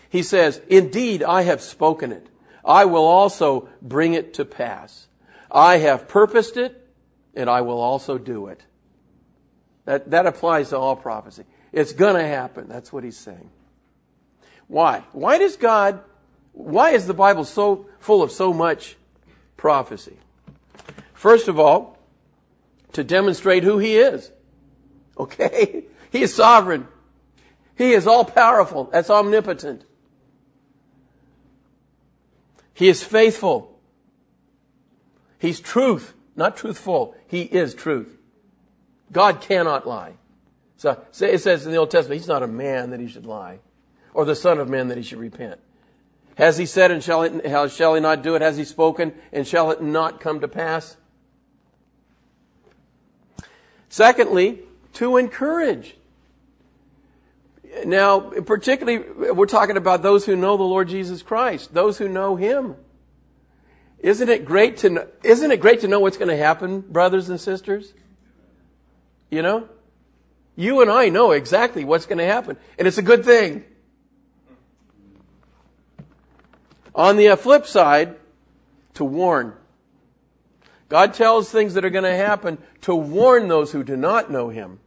[0.09, 2.29] He says, Indeed, I have spoken it.
[2.65, 5.09] I will also bring it to pass.
[5.51, 6.82] I have purposed it
[7.35, 8.63] and I will also do it.
[9.85, 11.45] That, that applies to all prophecy.
[11.73, 12.69] It's going to happen.
[12.69, 13.51] That's what he's saying.
[14.69, 15.05] Why?
[15.13, 16.01] Why does God,
[16.53, 18.97] why is the Bible so full of so much
[19.57, 20.17] prophecy?
[21.15, 21.99] First of all,
[22.93, 24.31] to demonstrate who he is.
[25.19, 25.85] Okay?
[26.13, 26.89] He is sovereign.
[27.75, 28.85] He is all powerful.
[28.93, 29.87] That's omnipotent.
[32.75, 33.81] He is faithful.
[35.39, 36.13] He's truth.
[36.37, 37.15] Not truthful.
[37.33, 38.19] He is truth.
[39.11, 40.13] God cannot lie.
[40.77, 43.61] So it says in the Old Testament, He's not a man that He should lie,
[44.13, 45.59] or the Son of Man that He should repent.
[46.37, 48.43] Has He said, and shall, it, shall He not do it?
[48.43, 50.99] Has He spoken, and shall it not come to pass?
[53.89, 54.61] Secondly,
[54.95, 55.97] to encourage.
[57.87, 62.37] Now, particularly, we're talking about those who know the Lord Jesus Christ, those who know
[62.37, 62.77] Him.
[64.03, 67.29] Isn't it great to know, isn't it great to know what's going to happen, brothers
[67.29, 67.95] and sisters?
[69.31, 69.69] You know?
[70.57, 73.65] You and I know exactly what's going to happen, and it's a good thing.
[76.95, 78.17] On the uh, flip side,
[78.95, 79.55] to warn.
[80.89, 84.51] God tells things that are going to happen to warn those who do not know
[84.51, 84.81] Him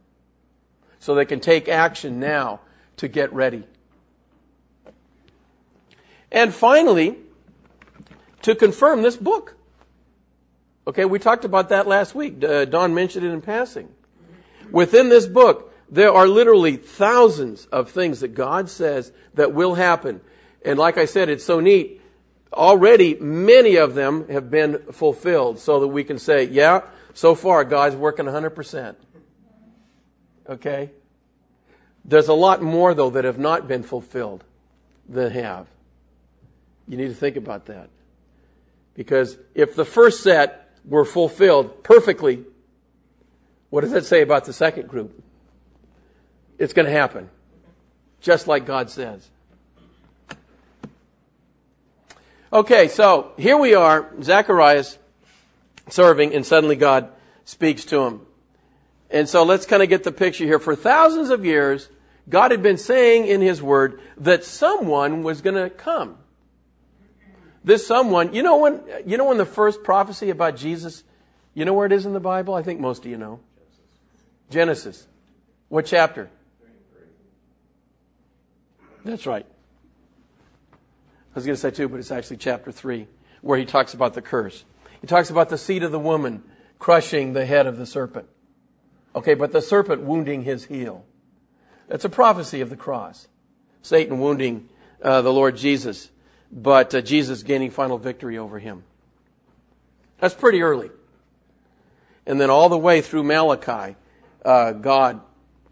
[1.00, 2.60] so they can take action now
[2.98, 3.64] to get ready.
[6.30, 7.18] And finally,
[8.46, 9.56] to confirm this book.
[10.86, 12.44] Okay, we talked about that last week.
[12.44, 13.88] Uh, Don mentioned it in passing.
[14.70, 20.20] Within this book, there are literally thousands of things that God says that will happen.
[20.64, 22.00] And like I said, it's so neat.
[22.52, 26.82] Already, many of them have been fulfilled so that we can say, yeah,
[27.14, 28.94] so far God's working 100%.
[30.48, 30.92] Okay?
[32.04, 34.44] There's a lot more, though, that have not been fulfilled
[35.08, 35.66] than have.
[36.86, 37.90] You need to think about that.
[38.96, 42.44] Because if the first set were fulfilled perfectly,
[43.70, 45.22] what does that say about the second group?
[46.58, 47.28] It's going to happen.
[48.20, 49.28] Just like God says.
[52.52, 54.98] Okay, so here we are, Zacharias
[55.88, 57.10] serving, and suddenly God
[57.44, 58.22] speaks to him.
[59.10, 60.58] And so let's kind of get the picture here.
[60.58, 61.88] For thousands of years,
[62.28, 66.18] God had been saying in His Word that someone was going to come.
[67.66, 71.02] This someone, you know when, you know when the first prophecy about Jesus,
[71.52, 72.54] you know where it is in the Bible?
[72.54, 73.40] I think most of you know.
[74.50, 75.08] Genesis.
[75.68, 76.30] What chapter?
[79.04, 79.44] That's right.
[80.72, 83.08] I was going to say two, but it's actually chapter three,
[83.40, 84.64] where he talks about the curse.
[85.00, 86.44] He talks about the seed of the woman
[86.78, 88.28] crushing the head of the serpent.
[89.16, 91.04] Okay, but the serpent wounding his heel.
[91.88, 93.26] That's a prophecy of the cross.
[93.82, 94.68] Satan wounding
[95.02, 96.10] uh, the Lord Jesus,
[96.50, 98.84] but uh, Jesus gaining final victory over him.
[100.18, 100.90] That's pretty early.
[102.26, 103.96] And then all the way through Malachi,
[104.44, 105.20] uh, God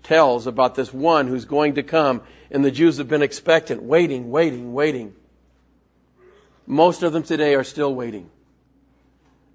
[0.02, 4.30] tells about this one who's going to come, and the Jews have been expectant, waiting,
[4.30, 5.14] waiting, waiting.
[6.66, 8.30] Most of them today are still waiting,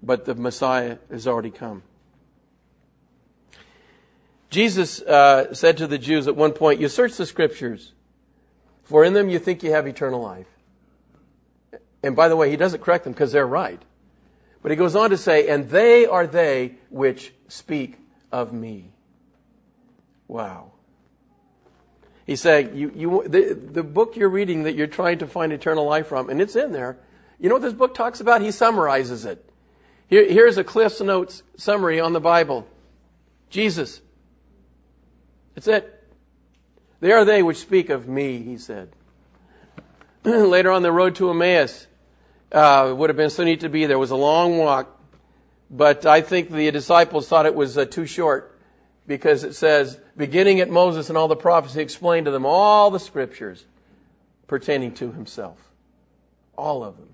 [0.02, 1.82] but the Messiah has already come.
[4.50, 7.92] Jesus uh, said to the Jews at one point, You search the scriptures,
[8.82, 10.48] for in them you think you have eternal life.
[12.02, 13.80] And by the way, he doesn't correct them because they're right.
[14.62, 17.98] But he goes on to say, And they are they which speak
[18.32, 18.92] of me.
[20.28, 20.72] Wow.
[22.26, 25.84] He's saying, you, you, the, the book you're reading that you're trying to find eternal
[25.84, 26.96] life from, and it's in there.
[27.40, 28.40] You know what this book talks about?
[28.40, 29.44] He summarizes it.
[30.06, 32.68] Here, here's a Cliff's Notes summary on the Bible.
[33.48, 34.00] Jesus,
[35.54, 36.08] that's it.
[37.00, 38.90] They are they which speak of me, he said.
[40.24, 41.88] Later on the road to Emmaus,
[42.52, 43.96] uh, it would have been so neat to be there.
[43.96, 44.98] It was a long walk,
[45.70, 48.58] but I think the disciples thought it was uh, too short
[49.06, 52.90] because it says, beginning at Moses and all the prophets, he explained to them all
[52.90, 53.64] the scriptures
[54.46, 55.58] pertaining to himself.
[56.56, 57.08] All of them.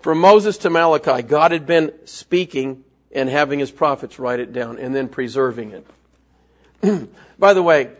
[0.00, 4.78] From Moses to Malachi, God had been speaking and having his prophets write it down
[4.78, 5.82] and then preserving
[6.82, 7.08] it.
[7.38, 7.90] By the way,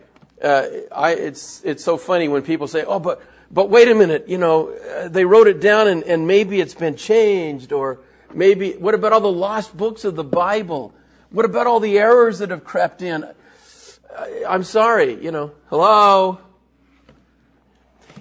[0.41, 4.27] uh, I, it's, it's so funny when people say, oh, but, but wait a minute,
[4.27, 7.99] you know, uh, they wrote it down and, and maybe it's been changed or
[8.33, 10.93] maybe, what about all the lost books of the Bible?
[11.31, 13.25] What about all the errors that have crept in?
[14.47, 16.39] I'm sorry, you know, hello?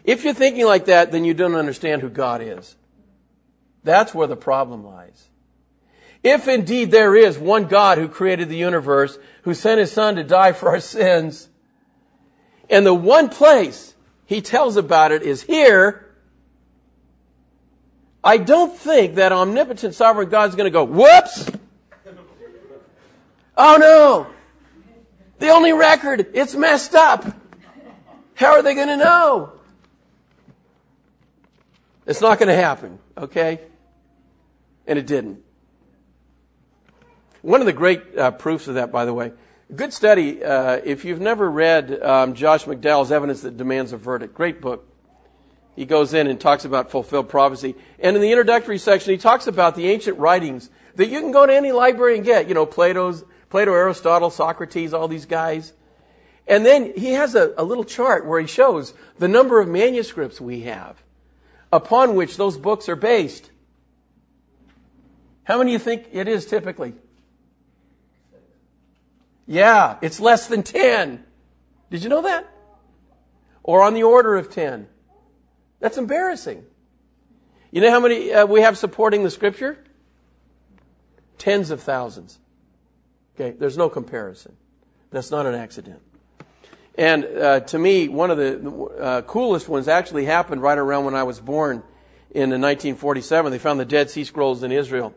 [0.04, 2.76] If you're thinking like that, then you don't understand who God is.
[3.84, 5.28] That's where the problem lies.
[6.22, 10.24] If indeed there is one God who created the universe, who sent his son to
[10.24, 11.48] die for our sins,
[12.70, 13.93] and the one place
[14.26, 16.14] he tells about it is here,
[18.22, 21.50] I don't think that omnipotent sovereign God is going to go, whoops!
[23.56, 24.26] Oh no!
[25.38, 27.24] The only record, it's messed up.
[28.34, 29.52] How are they going to know?
[32.06, 33.60] It's not going to happen, okay?
[34.86, 35.42] And it didn't.
[37.42, 39.32] One of the great uh, proofs of that, by the way,
[39.74, 40.42] good study.
[40.42, 44.88] Uh, if you've never read um, Josh McDowell's Evidence That Demands a Verdict, great book.
[45.76, 47.74] He goes in and talks about fulfilled prophecy.
[47.98, 51.46] And in the introductory section, he talks about the ancient writings that you can go
[51.46, 52.48] to any library and get.
[52.48, 55.72] You know, Plato's, Plato, Aristotle, Socrates, all these guys.
[56.46, 60.40] And then he has a, a little chart where he shows the number of manuscripts
[60.40, 61.02] we have
[61.72, 63.50] upon which those books are based.
[65.44, 66.94] How many do you think it is typically?
[69.46, 71.24] Yeah, it's less than 10.
[71.90, 72.48] Did you know that?
[73.62, 74.88] Or on the order of 10.
[75.80, 76.64] That's embarrassing.
[77.70, 79.78] You know how many uh, we have supporting the scripture?
[81.38, 82.38] Tens of thousands.
[83.34, 84.56] Okay, there's no comparison.
[85.10, 86.00] That's not an accident.
[86.96, 91.14] And uh, to me, one of the uh, coolest ones actually happened right around when
[91.14, 91.82] I was born
[92.30, 93.50] in 1947.
[93.50, 95.14] They found the Dead Sea Scrolls in Israel.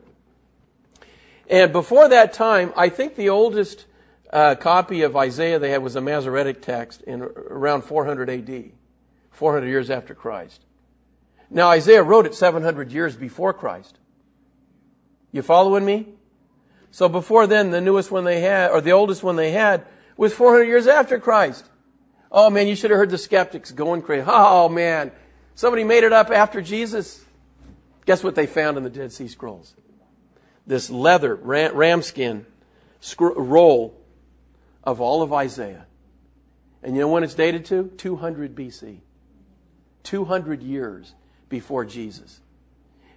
[1.50, 3.86] And before that time, I think the oldest
[4.32, 8.72] uh, copy of Isaiah they had was a Masoretic text in around 400 AD,
[9.32, 10.66] 400 years after Christ.
[11.50, 13.98] Now, Isaiah wrote it 700 years before Christ.
[15.32, 16.08] You following me?
[16.92, 19.86] So before then, the newest one they had, or the oldest one they had,
[20.18, 21.66] was 400 years after Christ.
[22.32, 24.26] Oh man, you should have heard the skeptics going crazy.
[24.28, 25.12] Oh man,
[25.56, 27.24] somebody made it up after Jesus.
[28.06, 29.76] Guess what they found in the Dead Sea Scrolls?
[30.66, 32.46] This leather, ram, ramskin
[33.20, 33.97] roll
[34.88, 35.86] of all of Isaiah.
[36.82, 37.91] And you know when it's dated to?
[37.97, 39.00] 200 BC.
[40.04, 41.13] 200 years
[41.50, 42.39] before Jesus.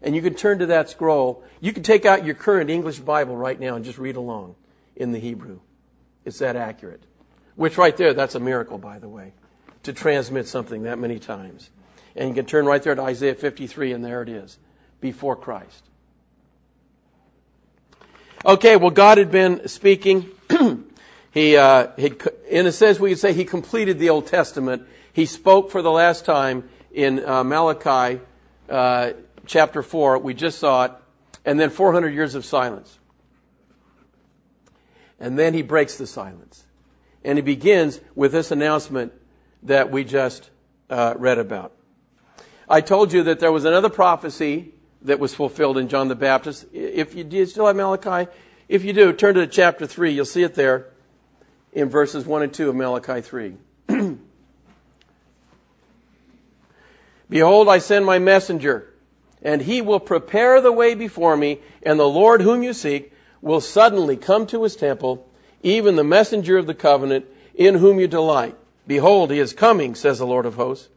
[0.03, 1.45] And you can turn to that scroll.
[1.61, 4.57] You can take out your current English Bible right now and just read along
[4.97, 5.61] in the Hebrew.
[6.25, 7.05] It's that accurate.
[7.55, 9.33] Which right there, that's a miracle, by the way,
[9.85, 11.71] to transmit something that many times.
[12.17, 14.59] And you can turn right there to Isaiah 53, and there it is,
[15.01, 15.85] before Christ.
[18.45, 20.31] Okay, well, God had been speaking.
[21.33, 22.13] he, uh, he,
[22.49, 24.83] in a sense, we could say he completed the Old Testament.
[25.13, 28.21] He spoke for the last time in uh, Malachi
[28.69, 29.13] uh,
[29.47, 30.19] chapter 4.
[30.19, 30.93] We just saw it.
[31.45, 32.99] And then 400 years of silence.
[35.21, 36.65] And then he breaks the silence.
[37.25, 39.13] And he begins with this announcement
[39.63, 40.51] that we just
[40.89, 41.73] uh, read about.
[42.69, 46.67] I told you that there was another prophecy that was fulfilled in John the Baptist.
[46.73, 48.31] If you, do you still have Malachi?
[48.69, 50.13] If you do, turn to chapter 3.
[50.13, 50.91] You'll see it there
[51.73, 53.55] in verses 1 and 2 of Malachi 3.
[57.31, 58.93] Behold, I send my messenger,
[59.43, 63.61] and he will prepare the way before me, and the Lord whom you seek will
[63.61, 65.29] suddenly come to his temple,
[65.63, 68.57] even the messenger of the covenant, in whom you delight.
[68.87, 70.89] Behold, he is coming, says the Lord of hosts.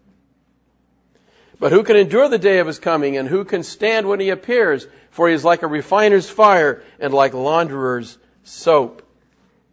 [1.60, 4.30] But who can endure the day of his coming, and who can stand when he
[4.30, 4.88] appears?
[5.12, 9.04] For he is like a refiner's fire, and like launderer's soap.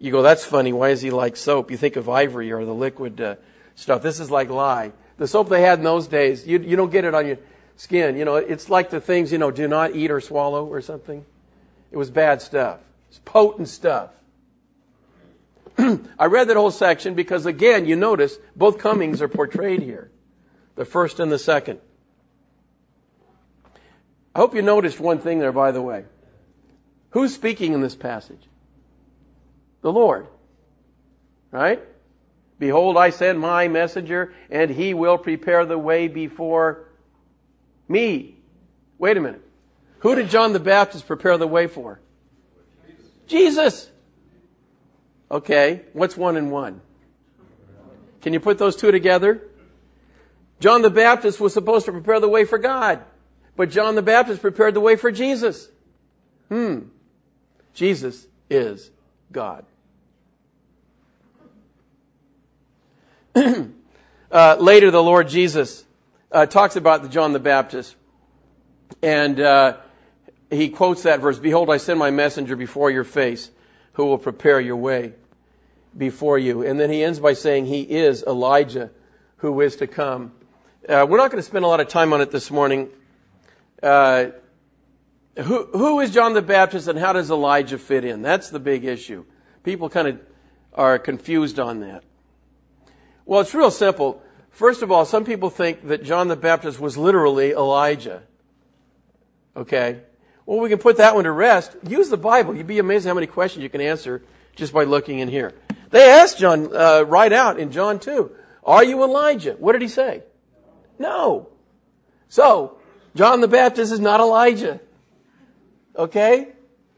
[0.00, 0.72] You go, that's funny.
[0.72, 1.70] Why is he like soap?
[1.70, 3.34] You think of ivory or the liquid uh,
[3.74, 4.02] stuff.
[4.02, 4.92] This is like lye.
[5.18, 7.36] The soap they had in those days, you, you don't get it on your
[7.76, 8.16] skin.
[8.16, 11.26] You know, it's like the things, you know, do not eat or swallow or something.
[11.92, 12.80] It was bad stuff.
[13.10, 14.10] It's potent stuff.
[15.78, 20.10] I read that whole section because, again, you notice both comings are portrayed here
[20.76, 21.78] the first and the second.
[24.34, 26.04] I hope you noticed one thing there, by the way.
[27.10, 28.49] Who's speaking in this passage?
[29.82, 30.26] The Lord.
[31.50, 31.82] Right?
[32.58, 36.88] Behold, I send my messenger, and he will prepare the way before
[37.88, 38.36] me.
[38.98, 39.42] Wait a minute.
[40.00, 42.00] Who did John the Baptist prepare the way for?
[43.26, 43.88] Jesus.
[45.30, 46.80] Okay, what's one and one?
[48.20, 49.42] Can you put those two together?
[50.58, 53.02] John the Baptist was supposed to prepare the way for God,
[53.56, 55.68] but John the Baptist prepared the way for Jesus.
[56.48, 56.80] Hmm.
[57.72, 58.90] Jesus is
[59.32, 59.64] God.
[63.34, 65.84] Uh, later, the Lord Jesus
[66.32, 67.94] uh, talks about the John the Baptist,
[69.02, 69.76] and uh,
[70.50, 73.50] he quotes that verse: "Behold, I send my messenger before your face,
[73.92, 75.14] who will prepare your way
[75.96, 78.90] before you." And then he ends by saying, "He is Elijah,
[79.38, 80.32] who is to come."
[80.88, 82.88] Uh, we're not going to spend a lot of time on it this morning.
[83.82, 84.30] Uh,
[85.36, 88.22] who, who is John the Baptist, and how does Elijah fit in?
[88.22, 89.24] That's the big issue.
[89.62, 90.20] People kind of
[90.74, 92.02] are confused on that.
[93.24, 94.22] Well, it's real simple.
[94.50, 98.22] First of all, some people think that John the Baptist was literally Elijah.
[99.56, 100.02] Okay?
[100.46, 101.76] Well, we can put that one to rest.
[101.86, 102.56] Use the Bible.
[102.56, 104.22] You'd be amazed how many questions you can answer
[104.56, 105.54] just by looking in here.
[105.90, 108.30] They asked John uh, right out in John 2,
[108.64, 109.54] Are you Elijah?
[109.58, 110.22] What did he say?
[110.98, 111.48] No.
[112.28, 112.78] So,
[113.14, 114.80] John the Baptist is not Elijah.
[115.96, 116.48] Okay?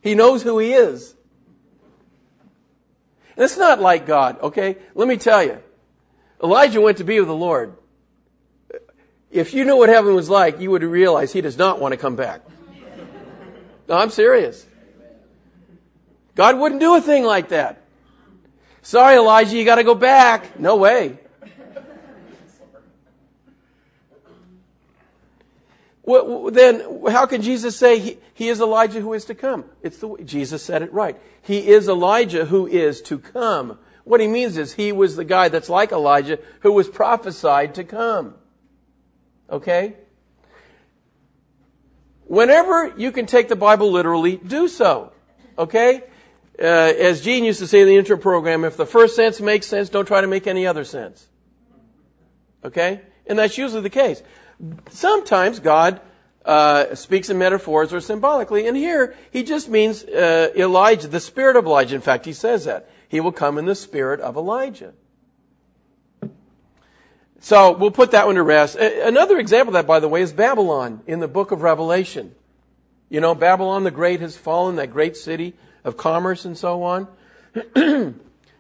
[0.01, 1.15] He knows who he is.
[3.37, 4.77] And it's not like God, okay?
[4.95, 5.59] Let me tell you.
[6.43, 7.77] Elijah went to be with the Lord.
[9.31, 11.97] If you knew what heaven was like, you would realize he does not want to
[11.97, 12.43] come back.
[13.89, 14.67] No, I'm serious.
[16.35, 17.83] God wouldn't do a thing like that.
[18.83, 20.59] Sorry, Elijah, you got to go back.
[20.59, 21.19] No way.
[26.05, 29.65] Well, then, how can Jesus say he, he, is Elijah who is to come?
[29.83, 31.17] It's the Jesus said it right.
[31.43, 33.79] He is Elijah who is to come.
[34.05, 37.85] What he means is he was the guy that's like Elijah who was prophesied to
[37.85, 38.35] come.
[39.49, 39.97] Okay?
[42.25, 45.13] Whenever you can take the Bible literally, do so.
[45.59, 46.03] Okay?
[46.59, 49.67] uh, as Gene used to say in the intro program, if the first sense makes
[49.67, 51.29] sense, don't try to make any other sense.
[52.65, 53.01] Okay?
[53.27, 54.23] And that's usually the case.
[54.91, 56.01] Sometimes God
[56.45, 61.57] uh, speaks in metaphors or symbolically, and here he just means uh, Elijah, the spirit
[61.57, 61.95] of Elijah.
[61.95, 62.89] In fact, he says that.
[63.13, 64.95] He will come in the spirit of Elijah.
[67.41, 68.75] So we'll put that one to rest.
[68.77, 72.35] Another example of that, by the way, is Babylon in the book of Revelation.
[73.11, 75.53] You know, Babylon the Great has fallen, that great city
[75.85, 77.07] of commerce and so on.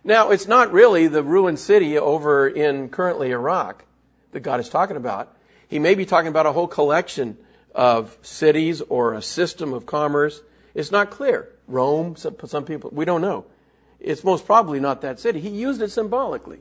[0.04, 3.86] now, it's not really the ruined city over in currently Iraq
[4.32, 5.34] that God is talking about.
[5.66, 7.38] He may be talking about a whole collection
[7.74, 10.42] of cities or a system of commerce.
[10.74, 11.48] It's not clear.
[11.66, 13.46] Rome, some, some people, we don't know.
[14.02, 15.40] It's most probably not that city.
[15.40, 16.60] He used it symbolically.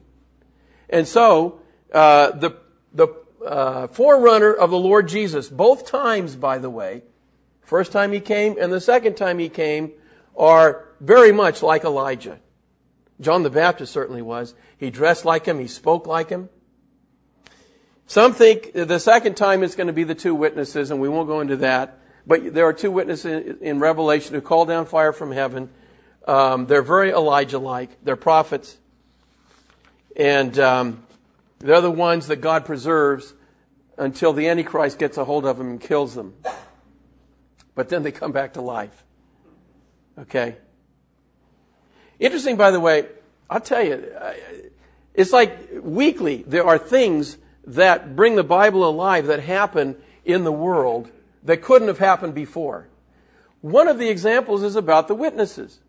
[0.89, 1.60] And so,
[1.92, 2.58] uh, the,
[2.94, 3.08] the
[3.46, 7.04] uh, forerunner of the Lord Jesus, both times, by the way,
[7.62, 9.92] first time he came and the second time he came,
[10.38, 12.39] are very much like Elijah.
[13.20, 14.54] John the Baptist certainly was.
[14.78, 16.50] He dressed like him, he spoke like him.
[18.08, 21.28] Some think the second time it's going to be the two witnesses, and we won't
[21.28, 22.00] go into that.
[22.28, 25.70] But there are two witnesses in Revelation who call down fire from heaven.
[26.28, 28.03] Um, they're very Elijah like.
[28.03, 28.78] They're prophets.
[30.15, 31.03] And um,
[31.59, 33.34] they're the ones that God preserves
[33.97, 36.36] until the Antichrist gets a hold of them and kills them.
[37.76, 39.03] But then they come back to life.
[40.17, 40.57] Okay?
[42.19, 43.07] Interesting, by the way,
[43.49, 44.11] I'll tell you,
[45.13, 49.95] it's like weekly there are things that bring the Bible alive that happen
[50.26, 51.09] in the world
[51.43, 52.88] that couldn't have happened before.
[53.61, 55.80] One of the examples is about the witnesses.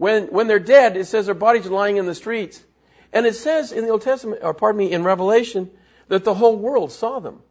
[0.00, 2.64] When, when they're dead, it says their bodies are lying in the streets.
[3.12, 5.70] And it says in the Old Testament, or pardon me, in Revelation,
[6.08, 7.42] that the whole world saw them.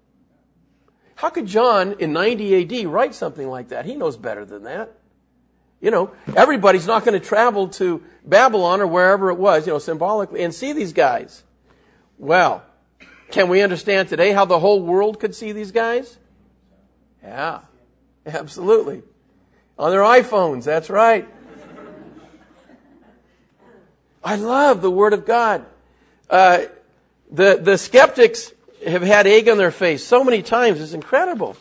[1.14, 3.86] How could John in 90 AD write something like that?
[3.86, 4.98] He knows better than that.
[5.80, 9.78] You know, everybody's not going to travel to Babylon or wherever it was, you know,
[9.78, 11.44] symbolically, and see these guys.
[12.18, 12.64] Well,
[13.30, 16.18] can we understand today how the whole world could see these guys?
[17.22, 17.60] Yeah,
[18.26, 19.04] absolutely.
[19.78, 21.30] On their iPhones, that's right.
[24.24, 25.66] I love the Word of God.
[26.30, 26.64] Uh,
[27.32, 28.52] the, the skeptics
[28.86, 31.56] have had egg on their face so many times, it's incredible.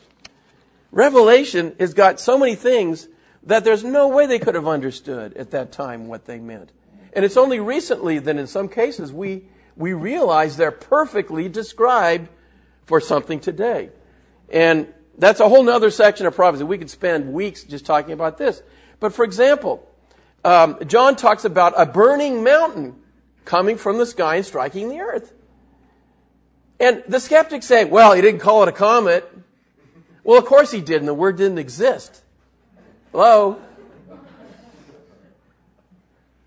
[0.91, 3.09] Revelation has got so many things
[3.45, 6.73] that there's no way they could have understood at that time what they meant.
[7.13, 9.45] And it's only recently that in some cases we
[9.79, 12.29] we realize they're perfectly described
[12.85, 13.91] for something today.
[14.51, 16.65] And that's a whole other section of prophecy.
[16.65, 18.61] We could spend weeks just talking about this.
[18.99, 19.88] But for example,
[20.49, 22.97] um, John talks about a burning mountain
[23.45, 25.35] coming from the sky and striking the earth.
[26.81, 29.31] And the skeptics say, well, he didn't call it a comet.
[30.25, 31.05] Well, of course he didn't.
[31.05, 32.23] The word didn't exist.
[33.13, 33.61] Hello?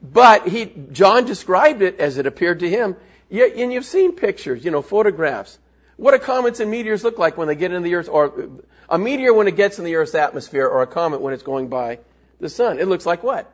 [0.01, 2.95] But he, John described it as it appeared to him.
[3.29, 5.59] And you've seen pictures, you know, photographs.
[5.97, 8.49] What do comets and meteors look like when they get in the Earth, or
[8.89, 11.67] a meteor when it gets in the Earth's atmosphere, or a comet when it's going
[11.67, 11.99] by
[12.39, 12.79] the sun?
[12.79, 13.51] It looks like what?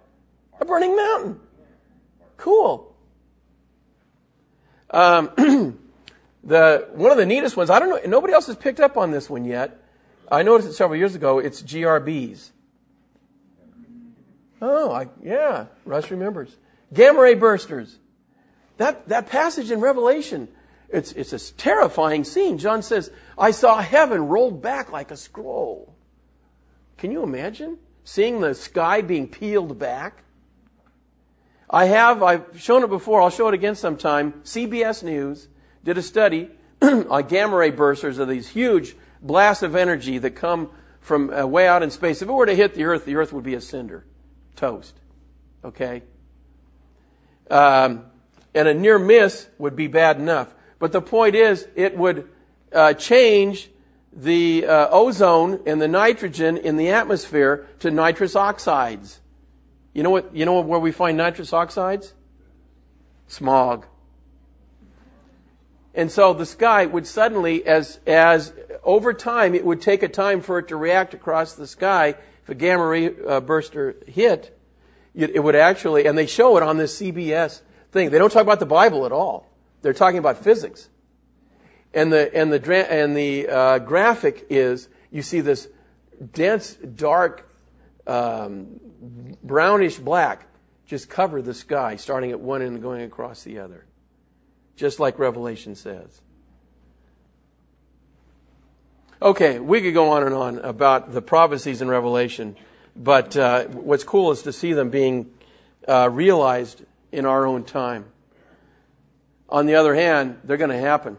[0.60, 1.39] A burning mountain.
[2.38, 2.95] Cool.
[4.89, 5.32] Um,
[6.43, 7.70] the one of the neatest ones.
[7.70, 7.99] I don't know.
[8.10, 9.84] Nobody else has picked up on this one yet.
[10.32, 11.39] I noticed it several years ago.
[11.39, 12.51] It's GRBs.
[14.62, 15.66] Oh, I, yeah.
[15.86, 16.55] Russ remembers.
[16.93, 17.95] Gamma ray bursters.
[18.78, 20.47] That, that passage in Revelation,
[20.89, 22.58] it's, it's a terrifying scene.
[22.58, 25.95] John says, I saw heaven rolled back like a scroll.
[26.97, 30.24] Can you imagine seeing the sky being peeled back?
[31.70, 34.34] I have, I've shown it before, I'll show it again sometime.
[34.43, 35.49] CBS News
[35.84, 36.49] did a study
[36.82, 40.70] on gamma ray bursters of these huge blasts of energy that come
[41.01, 42.22] from uh, way out in space.
[42.22, 44.05] If it were to hit the Earth, the Earth would be a cinder,
[44.55, 44.95] toast.
[45.63, 46.03] Okay?
[47.49, 48.05] Um,
[48.53, 50.53] and a near miss would be bad enough.
[50.80, 52.30] But the point is, it would
[52.72, 53.70] uh, change
[54.13, 59.20] the uh, ozone and the nitrogen in the atmosphere to nitrous oxides.
[59.98, 60.36] You know what?
[60.36, 62.14] You know where we find nitrous oxides?
[63.26, 63.88] Smog.
[65.95, 70.41] And so the sky would suddenly, as as over time, it would take a time
[70.41, 72.10] for it to react across the sky.
[72.43, 74.56] If a gamma ray uh, burster hit,
[75.16, 78.12] it, would actually, and they show it on this CBS thing.
[78.12, 79.50] They don't talk about the Bible at all.
[79.82, 80.89] They're talking about physics.
[81.91, 85.68] And the, and the, and the uh, graphic is you see this
[86.34, 87.52] dense, dark,
[88.06, 88.80] um,
[89.43, 90.48] brownish black
[90.88, 93.86] just cover the sky, starting at one end and going across the other.
[94.76, 96.22] Just like Revelation says.
[99.22, 102.56] Okay, we could go on and on about the prophecies in Revelation,
[102.95, 105.32] but uh, what's cool is to see them being
[105.88, 108.06] uh, realized in our own time.
[109.50, 111.18] On the other hand, they're going to happen.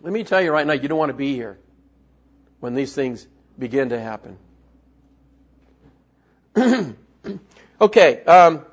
[0.00, 1.58] Let me tell you right now, you don't want to be here
[2.60, 3.26] when these things
[3.58, 4.38] begin to happen.
[7.80, 8.24] okay.
[8.24, 8.64] Um,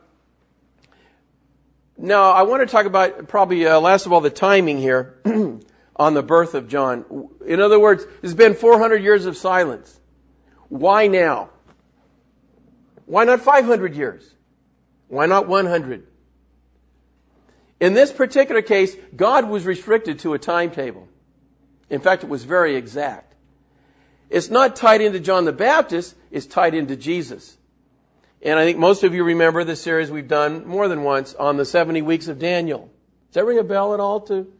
[1.97, 5.19] now, I want to talk about probably uh, last of all the timing here
[5.95, 7.29] on the birth of John.
[7.45, 9.99] In other words, there's been 400 years of silence.
[10.69, 11.49] Why now?
[13.05, 14.36] Why not 500 years?
[15.07, 16.07] Why not 100?
[17.79, 21.07] In this particular case, God was restricted to a timetable.
[21.89, 23.36] In fact, it was very exact.
[24.29, 27.57] It's not tied into John the Baptist, it's tied into Jesus.
[28.45, 31.57] And I think most of you remember the series we've done more than once on
[31.57, 32.91] the 70 weeks of Daniel.
[33.29, 34.53] Does that ring a bell at all to?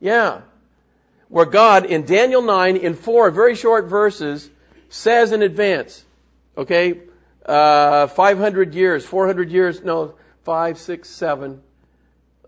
[0.00, 0.40] Yeah.
[1.28, 4.50] Where God in Daniel 9 in four very short verses
[4.88, 6.04] says in advance,
[6.56, 7.00] okay,
[7.46, 11.62] uh, 500 years, 400 years, no, five, six, seven,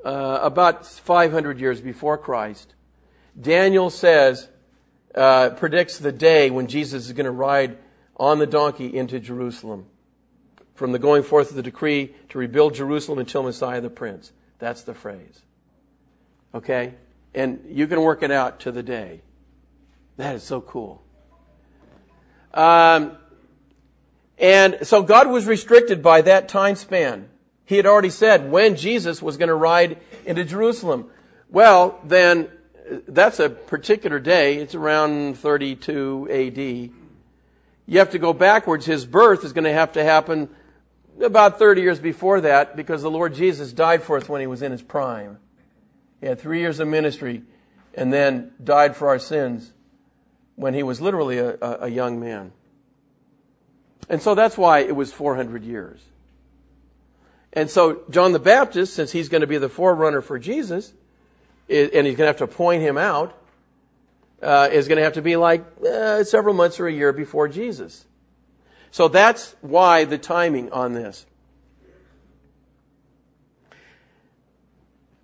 [0.05, 2.75] uh, about 500 years before Christ,
[3.41, 4.49] Daniel says,
[5.15, 7.79] uh, predicts the day when Jesus is going to ride
[8.17, 9.87] on the donkey into Jerusalem.
[10.81, 14.33] From the going forth of the decree to rebuild Jerusalem until Messiah the Prince.
[14.59, 15.43] That's the phrase.
[16.55, 16.95] Okay?
[17.35, 19.21] And you can work it out to the day.
[20.17, 21.03] That is so cool.
[22.55, 23.19] Um,
[24.39, 27.29] and so God was restricted by that time span.
[27.67, 31.11] He had already said when Jesus was going to ride into Jerusalem.
[31.51, 32.49] Well, then
[33.07, 34.57] that's a particular day.
[34.57, 36.59] It's around 32 AD.
[37.87, 38.87] You have to go backwards.
[38.87, 40.49] His birth is going to have to happen
[41.21, 44.63] about 30 years before that because the Lord Jesus died for us when he was
[44.63, 45.39] in his prime.
[46.21, 47.43] He had three years of ministry
[47.95, 49.73] and then died for our sins
[50.57, 52.53] when he was literally a, a, young man.
[54.09, 56.03] And so that's why it was 400 years.
[57.53, 60.93] And so John the Baptist, since he's going to be the forerunner for Jesus,
[61.69, 63.37] and he's going to have to point him out,
[64.43, 67.49] uh, is going to have to be like uh, several months or a year before
[67.49, 68.05] Jesus.
[68.91, 71.27] So that's why the timing on this.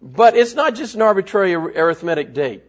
[0.00, 2.62] But it's not just an arbitrary arithmetic date.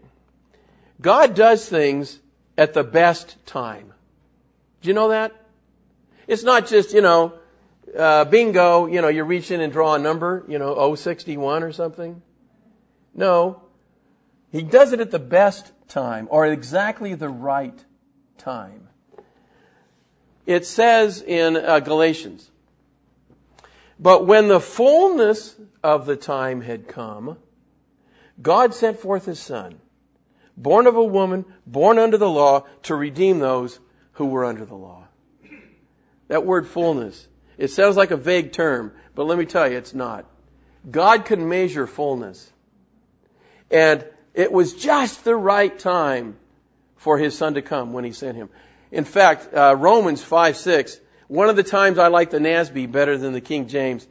[0.99, 2.19] God does things
[2.57, 3.93] at the best time.
[4.81, 5.33] Do you know that?
[6.25, 7.33] It's not just, you know,
[7.97, 11.71] uh, bingo, you know, you reach in and draw a number, you know, 061 or
[11.71, 12.21] something.
[13.13, 13.61] No.
[14.51, 17.85] He does it at the best time or at exactly the right
[18.37, 18.86] time.
[20.47, 22.49] It says in uh, Galatians,
[23.99, 27.37] but when the fullness of the time had come,
[28.41, 29.79] God sent forth his son,
[30.55, 33.79] born of a woman, born under the law, to redeem those
[34.13, 35.03] who were under the law.
[36.27, 37.27] That word fullness
[37.57, 40.25] it sounds like a vague term, but let me tell you, it's not.
[40.89, 42.51] God can measure fullness.
[43.71, 46.37] And it was just the right time
[46.95, 48.49] for his son to come when he sent him.
[48.91, 53.17] In fact, uh, Romans 5 6, one of the times I like the NASB better
[53.17, 54.07] than the King James,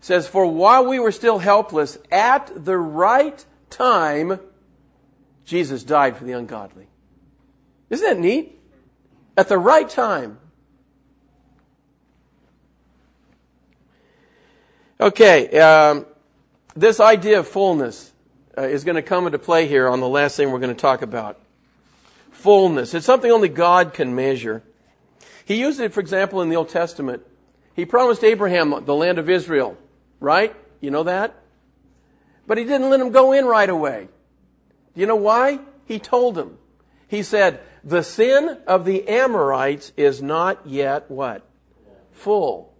[0.00, 4.40] says, For while we were still helpless, at the right time,
[5.44, 6.88] Jesus died for the ungodly.
[7.90, 8.58] Isn't that neat?
[9.36, 10.38] At the right time.
[14.98, 16.06] Okay, um,
[16.74, 18.12] this idea of fullness
[18.56, 20.80] uh, is going to come into play here on the last thing we're going to
[20.80, 21.38] talk about.
[22.36, 22.94] Fullness.
[22.94, 24.62] It's something only God can measure.
[25.44, 27.22] He used it, for example, in the Old Testament.
[27.74, 29.76] He promised Abraham the land of Israel,
[30.20, 30.54] right?
[30.80, 31.34] You know that?
[32.46, 34.08] But he didn't let him go in right away.
[34.94, 35.60] Do you know why?
[35.86, 36.58] He told him.
[37.08, 41.46] He said, the sin of the Amorites is not yet what?
[42.12, 42.74] Full.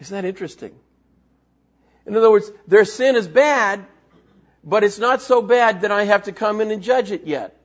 [0.00, 0.74] Isn't that interesting?
[2.06, 3.84] In other words, their sin is bad,
[4.64, 7.59] but it's not so bad that I have to come in and judge it yet.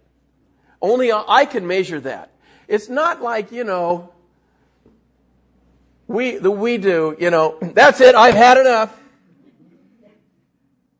[0.85, 2.29] Only I can measure that.
[2.67, 4.13] It's not like, you know,
[6.05, 8.95] we, the we do, you know, that's it, I've had enough.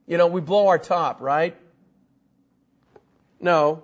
[0.07, 1.55] You know, we blow our top, right?
[3.39, 3.83] No.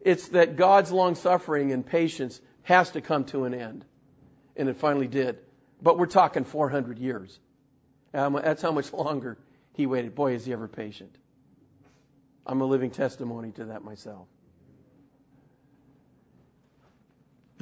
[0.00, 3.84] It's that God's long suffering and patience has to come to an end.
[4.56, 5.38] And it finally did.
[5.80, 7.38] But we're talking 400 years.
[8.12, 9.38] Um, that's how much longer
[9.74, 10.16] he waited.
[10.16, 11.14] Boy, is he ever patient.
[12.44, 14.26] I'm a living testimony to that myself.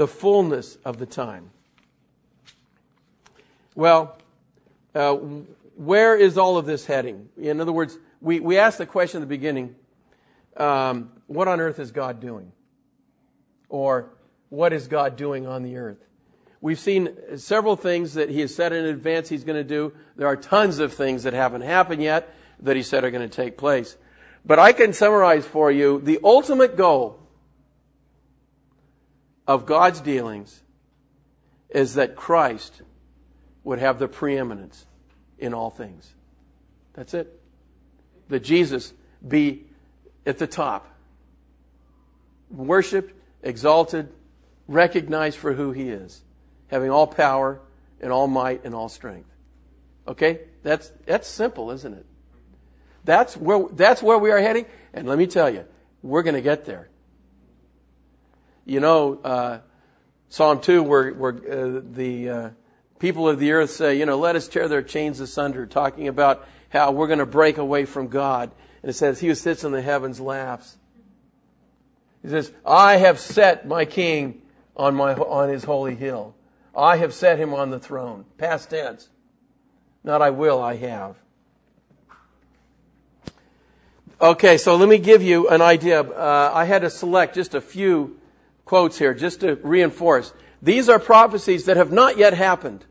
[0.01, 1.51] The fullness of the time.
[3.75, 4.17] Well,
[4.95, 5.13] uh,
[5.77, 7.29] where is all of this heading?
[7.37, 9.75] In other words, we, we asked the question at the beginning
[10.57, 12.51] um, what on earth is God doing?
[13.69, 14.09] Or
[14.49, 15.99] what is God doing on the earth?
[16.63, 19.93] We've seen several things that he has said in advance he's going to do.
[20.17, 23.37] There are tons of things that haven't happened yet that he said are going to
[23.37, 23.99] take place.
[24.47, 27.20] But I can summarize for you the ultimate goal
[29.51, 30.63] of God's dealings
[31.71, 32.83] is that Christ
[33.65, 34.87] would have the preeminence
[35.41, 36.15] in all things.
[36.93, 37.41] That's it.
[38.29, 38.93] That Jesus
[39.27, 39.65] be
[40.25, 40.87] at the top,
[42.49, 44.13] worshiped, exalted,
[44.69, 46.23] recognized for who he is,
[46.69, 47.61] having all power
[48.01, 49.35] and all might and all strength.
[50.07, 50.43] Okay?
[50.63, 52.07] That's, that's simple, isn't it?
[53.05, 54.67] That's where, that's where we are heading.
[54.95, 55.65] And let me tell you,
[56.05, 56.90] we're going to get there.
[58.65, 59.59] You know, uh,
[60.29, 62.51] Psalm 2, where, where uh, the uh,
[62.99, 66.47] people of the earth say, you know, let us tear their chains asunder, talking about
[66.69, 68.51] how we're going to break away from God.
[68.83, 70.77] And it says, He who sits in the heavens laughs.
[72.23, 74.43] He says, I have set my king
[74.77, 76.35] on, my, on his holy hill.
[76.77, 78.25] I have set him on the throne.
[78.39, 79.09] Past tense.
[80.05, 81.17] Not I will, I have.
[84.21, 86.03] Okay, so let me give you an idea.
[86.03, 88.20] Uh, I had to select just a few
[88.71, 90.33] quotes here just to reinforce.
[90.63, 92.87] These are prophecies that have not yet happened,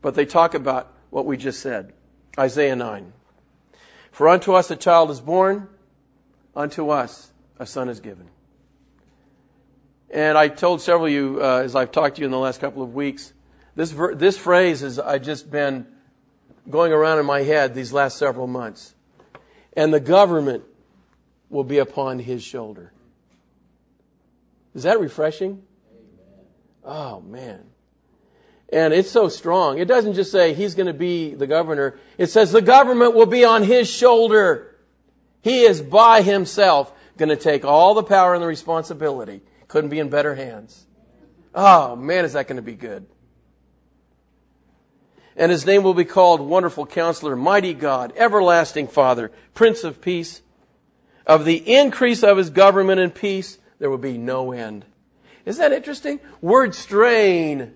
[0.00, 1.92] but they talk about what we just said.
[2.36, 3.12] Isaiah 9.
[4.10, 5.68] For unto us a child is born,
[6.56, 7.30] unto us
[7.60, 8.28] a son is given.
[10.10, 12.60] And I told several of you, uh, as I've talked to you in the last
[12.60, 13.34] couple of weeks,
[13.76, 15.86] this, ver- this phrase has I just been
[16.68, 18.96] going around in my head these last several months
[19.74, 20.64] and the government
[21.50, 22.91] will be upon his shoulder.
[24.74, 25.62] Is that refreshing?
[26.84, 27.64] Oh, man.
[28.72, 29.78] And it's so strong.
[29.78, 31.98] It doesn't just say he's going to be the governor.
[32.16, 34.78] It says the government will be on his shoulder.
[35.42, 39.42] He is by himself going to take all the power and the responsibility.
[39.68, 40.86] Couldn't be in better hands.
[41.54, 43.06] Oh, man, is that going to be good.
[45.36, 50.42] And his name will be called Wonderful Counselor, Mighty God, Everlasting Father, Prince of Peace.
[51.26, 54.84] Of the increase of his government and peace, there will be no end.
[55.44, 56.20] Isn't that interesting?
[56.40, 57.74] Word strain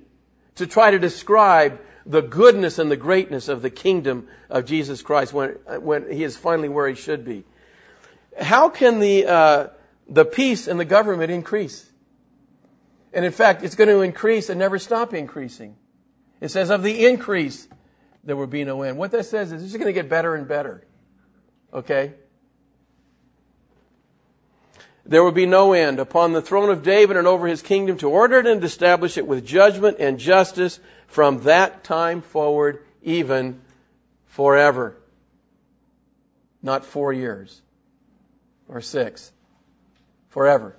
[0.55, 5.33] to try to describe the goodness and the greatness of the kingdom of Jesus Christ
[5.33, 5.49] when,
[5.81, 7.43] when he is finally where he should be.
[8.41, 9.69] How can the, uh,
[10.09, 11.91] the peace and the government increase?
[13.13, 15.75] And in fact, it's going to increase and never stop increasing.
[16.41, 17.67] It says, of the increase,
[18.23, 18.97] there will be no end.
[18.97, 20.87] What that says is it's just going to get better and better.
[21.75, 22.15] Okay?
[25.09, 28.09] There will be no end upon the throne of David and over his kingdom to
[28.09, 33.61] order it and establish it with judgment and justice from that time forward, even
[34.27, 34.97] forever.
[36.61, 37.63] Not four years
[38.69, 39.31] or six.
[40.29, 40.77] Forever.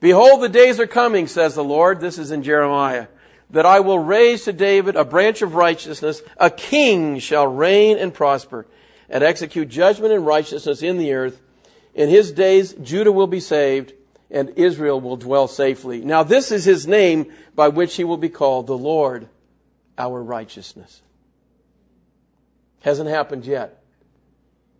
[0.00, 2.00] Behold, the days are coming, says the Lord.
[2.00, 3.08] This is in Jeremiah
[3.50, 6.22] that I will raise to David a branch of righteousness.
[6.38, 8.66] A king shall reign and prosper
[9.08, 11.42] and execute judgment and righteousness in the earth.
[11.94, 13.92] In his days, Judah will be saved
[14.30, 16.00] and Israel will dwell safely.
[16.02, 19.28] Now this is his name by which he will be called the Lord,
[19.98, 21.02] our righteousness.
[22.80, 23.82] Hasn't happened yet.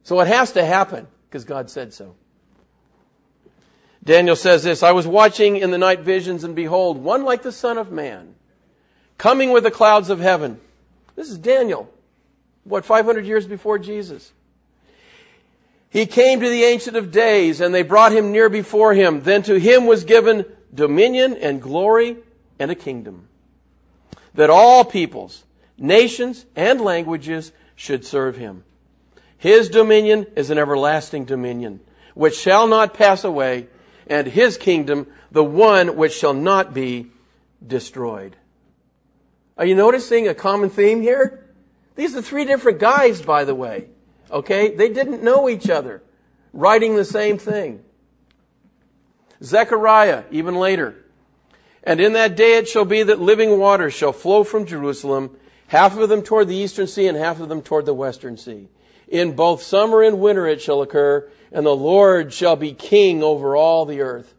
[0.05, 2.15] So it has to happen because God said so.
[4.03, 7.53] Daniel says this, I was watching in the night visions and behold, one like the
[7.53, 8.35] son of man
[9.19, 10.59] coming with the clouds of heaven.
[11.17, 11.93] This is Daniel,
[12.65, 14.33] what, 500 years before Jesus.
[15.91, 19.23] He came to the Ancient of Days, and they brought him near before him.
[19.23, 22.17] Then to him was given dominion and glory
[22.61, 23.29] and a kingdom,
[24.35, 25.45] that all peoples,
[25.77, 28.63] nations, and languages should serve him.
[29.37, 31.81] His dominion is an everlasting dominion,
[32.15, 33.67] which shall not pass away,
[34.07, 37.11] and his kingdom the one which shall not be
[37.67, 38.37] destroyed.
[39.57, 41.47] Are you noticing a common theme here?
[41.97, 43.89] These are three different guys, by the way.
[44.31, 44.75] Okay?
[44.75, 46.03] They didn't know each other,
[46.53, 47.83] writing the same thing.
[49.43, 50.97] Zechariah, even later.
[51.83, 55.37] And in that day it shall be that living waters shall flow from Jerusalem,
[55.69, 58.69] half of them toward the eastern sea and half of them toward the western sea.
[59.09, 63.57] In both summer and winter it shall occur, and the Lord shall be king over
[63.57, 64.35] all the earth.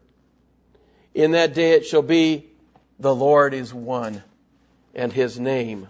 [1.14, 2.46] In that day it shall be,
[2.98, 4.22] the Lord is one
[4.94, 5.88] and his name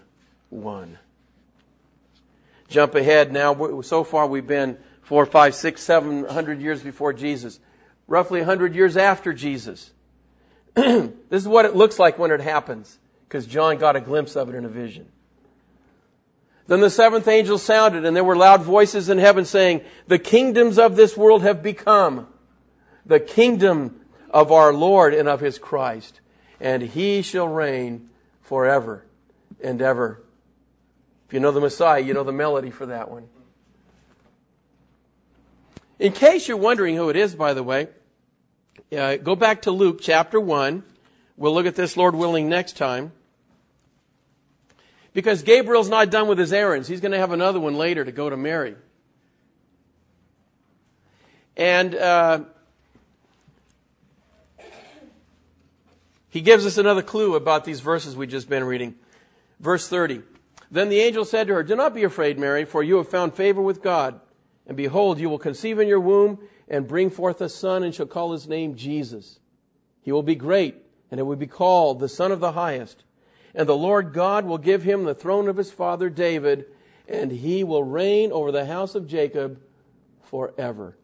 [0.49, 0.97] one.
[2.73, 3.81] Jump ahead now.
[3.81, 7.59] So far, we've been four, five, six, seven hundred years before Jesus,
[8.07, 9.91] roughly a hundred years after Jesus.
[10.73, 12.97] this is what it looks like when it happens,
[13.27, 15.07] because John got a glimpse of it in a vision.
[16.65, 20.79] Then the seventh angel sounded, and there were loud voices in heaven saying, The kingdoms
[20.79, 22.27] of this world have become
[23.05, 24.01] the kingdom
[24.31, 26.21] of our Lord and of his Christ
[26.63, 28.09] and he shall reign
[28.41, 29.05] forever
[29.61, 30.22] and ever.
[31.33, 33.27] You know the Messiah, you know the melody for that one.
[35.97, 37.87] In case you're wondering who it is, by the way,
[38.95, 40.83] uh, go back to Luke chapter 1.
[41.35, 43.13] We'll look at this, Lord willing, next time.
[45.13, 46.87] Because Gabriel's not done with his errands.
[46.87, 48.75] He's going to have another one later to go to Mary.
[51.57, 52.41] And uh,
[56.29, 58.93] he gives us another clue about these verses we've just been reading.
[59.59, 60.21] Verse 30.
[60.73, 63.35] Then the angel said to her, Do not be afraid, Mary, for you have found
[63.35, 64.19] favor with God.
[64.65, 68.07] And behold, you will conceive in your womb and bring forth a son and shall
[68.07, 69.39] call his name Jesus.
[70.01, 70.77] He will be great
[71.11, 73.03] and it will be called the Son of the Highest.
[73.53, 76.65] And the Lord God will give him the throne of his father David
[77.07, 79.61] and he will reign over the house of Jacob
[80.23, 80.97] forever.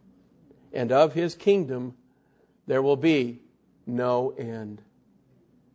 [0.74, 1.93] And of his kingdom
[2.65, 3.41] there will be
[3.86, 4.82] no end.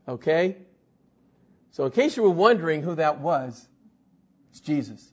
[0.09, 0.57] Okay?
[1.70, 3.68] So in case you were wondering who that was,
[4.55, 5.11] it's Jesus.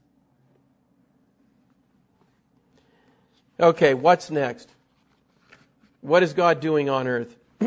[3.60, 4.70] Okay, what's next?
[6.02, 7.36] What is God doing on earth?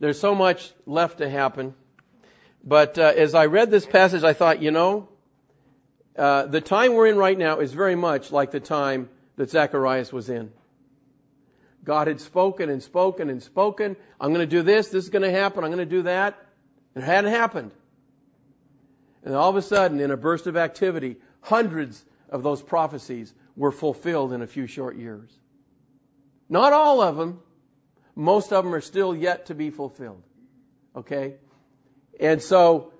[0.00, 1.74] There's so much left to happen.
[2.64, 5.10] But uh, as I read this passage, I thought, you know,
[6.16, 10.10] uh, the time we're in right now is very much like the time that Zacharias
[10.10, 10.52] was in.
[11.84, 13.96] God had spoken and spoken and spoken.
[14.18, 14.88] I'm going to do this.
[14.88, 15.64] This is going to happen.
[15.64, 16.46] I'm going to do that.
[16.94, 17.72] And it hadn't happened.
[19.24, 23.72] And all of a sudden, in a burst of activity, hundreds of those prophecies were
[23.72, 25.38] fulfilled in a few short years.
[26.48, 27.40] Not all of them.
[28.14, 30.22] Most of them are still yet to be fulfilled.
[30.94, 31.34] Okay?
[32.20, 32.92] And so,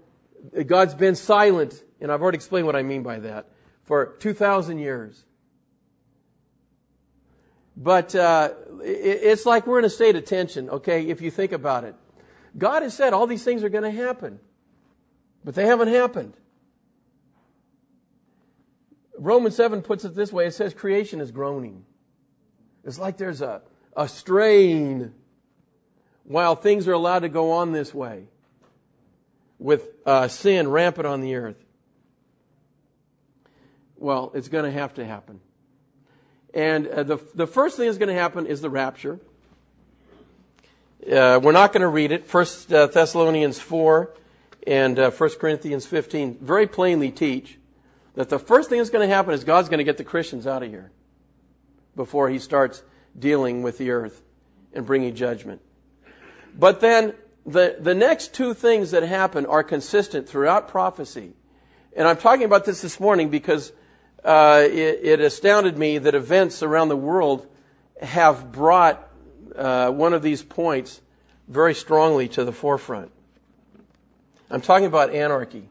[0.66, 3.51] God's been silent, and I've already explained what I mean by that,
[3.83, 5.25] for 2,000 years.
[7.77, 8.51] But uh,
[8.83, 11.95] it's like we're in a state of tension, okay, if you think about it.
[12.57, 14.39] God has said all these things are going to happen,
[15.45, 16.35] but they haven't happened.
[19.17, 21.85] Romans 7 puts it this way it says creation is groaning.
[22.85, 23.63] It's like there's a,
[23.97, 25.15] a strain
[26.25, 28.27] while things are allowed to go on this way
[29.59, 31.63] with uh, sin rampant on the earth.
[33.97, 35.41] Well, it's going to have to happen.
[36.53, 39.21] And uh, the, the first thing that's going to happen is the rapture.
[41.05, 42.27] Uh, we're not going to read it.
[42.27, 44.11] First uh, Thessalonians 4
[44.67, 47.59] and uh, 1 Corinthians 15 very plainly teach
[48.15, 50.47] that the first thing that's going to happen is God's going to get the Christians
[50.47, 50.91] out of here
[51.97, 52.83] before he starts
[53.19, 54.23] dealing with the earth
[54.73, 55.61] and bringing judgment.
[56.57, 61.35] But then the, the next two things that happen are consistent throughout prophecy.
[61.97, 63.73] And I'm talking about this this morning because
[64.25, 67.47] uh, it, it, astounded me that events around the world
[68.01, 69.09] have brought
[69.55, 71.03] uh, one of these points
[71.47, 73.12] very strongly to the forefront.
[74.55, 75.69] I'm talking about anarchy.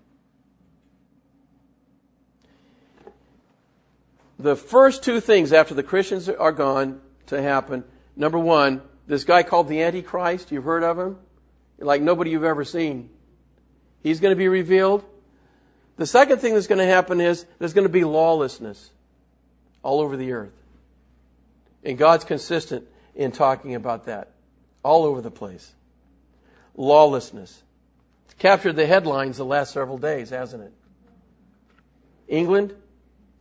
[4.43, 7.85] the first two things after the Christians are gone to happen
[8.17, 11.17] number one, this guy called the Antichrist, you've heard of him?
[11.79, 13.09] Like nobody you've ever seen.
[14.01, 15.05] He's going to be revealed.
[15.95, 18.91] The second thing that's going to happen is there's going to be lawlessness
[19.81, 20.61] all over the earth.
[21.85, 24.31] And God's consistent in talking about that
[24.83, 25.73] all over the place.
[26.75, 27.62] Lawlessness.
[28.43, 30.73] Captured the headlines the last several days, hasn't it?
[32.27, 32.73] England,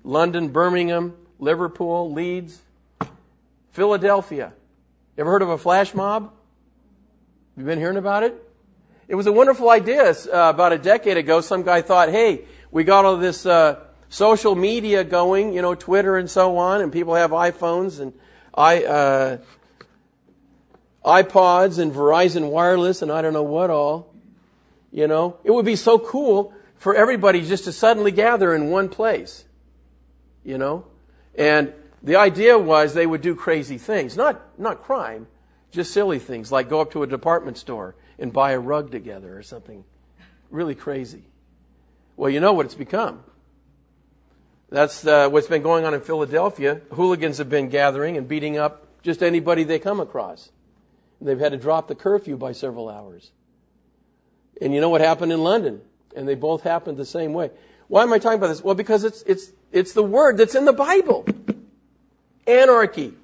[0.05, 2.63] London, Birmingham, Liverpool, Leeds,
[3.73, 4.53] Philadelphia.
[5.19, 6.33] Ever heard of a flash mob?
[7.57, 8.49] You been hearing about it?
[9.09, 11.41] It was a wonderful idea uh, about a decade ago.
[11.41, 16.17] Some guy thought, hey, we got all this uh, social media going, you know, Twitter
[16.17, 18.13] and so on, and people have iPhones and
[18.55, 19.39] i uh,
[21.05, 24.12] iPods and Verizon Wireless and I don't know what all.
[24.93, 28.89] You know, it would be so cool for everybody just to suddenly gather in one
[28.89, 29.47] place
[30.45, 30.87] you know?
[31.35, 31.73] And
[32.03, 34.17] the idea was they would do crazy things.
[34.17, 35.27] Not, not crime,
[35.71, 39.37] just silly things, like go up to a department store and buy a rug together
[39.37, 39.85] or something
[40.51, 41.25] really crazy.
[42.17, 43.25] Well, you know what it's become.
[44.69, 46.81] That's uh, what's been going on in Philadelphia.
[46.93, 50.51] Hooligans have been gathering and beating up just anybody they come across.
[51.21, 53.33] They've had to drop the curfew by several hours.
[54.63, 55.81] And you know what happened in London?
[56.15, 57.51] And they both happened the same way.
[57.89, 58.63] Why am I talking about this?
[58.63, 61.27] Well, because it's, it's, it's the word that's in the Bible.
[62.47, 63.15] Anarchy,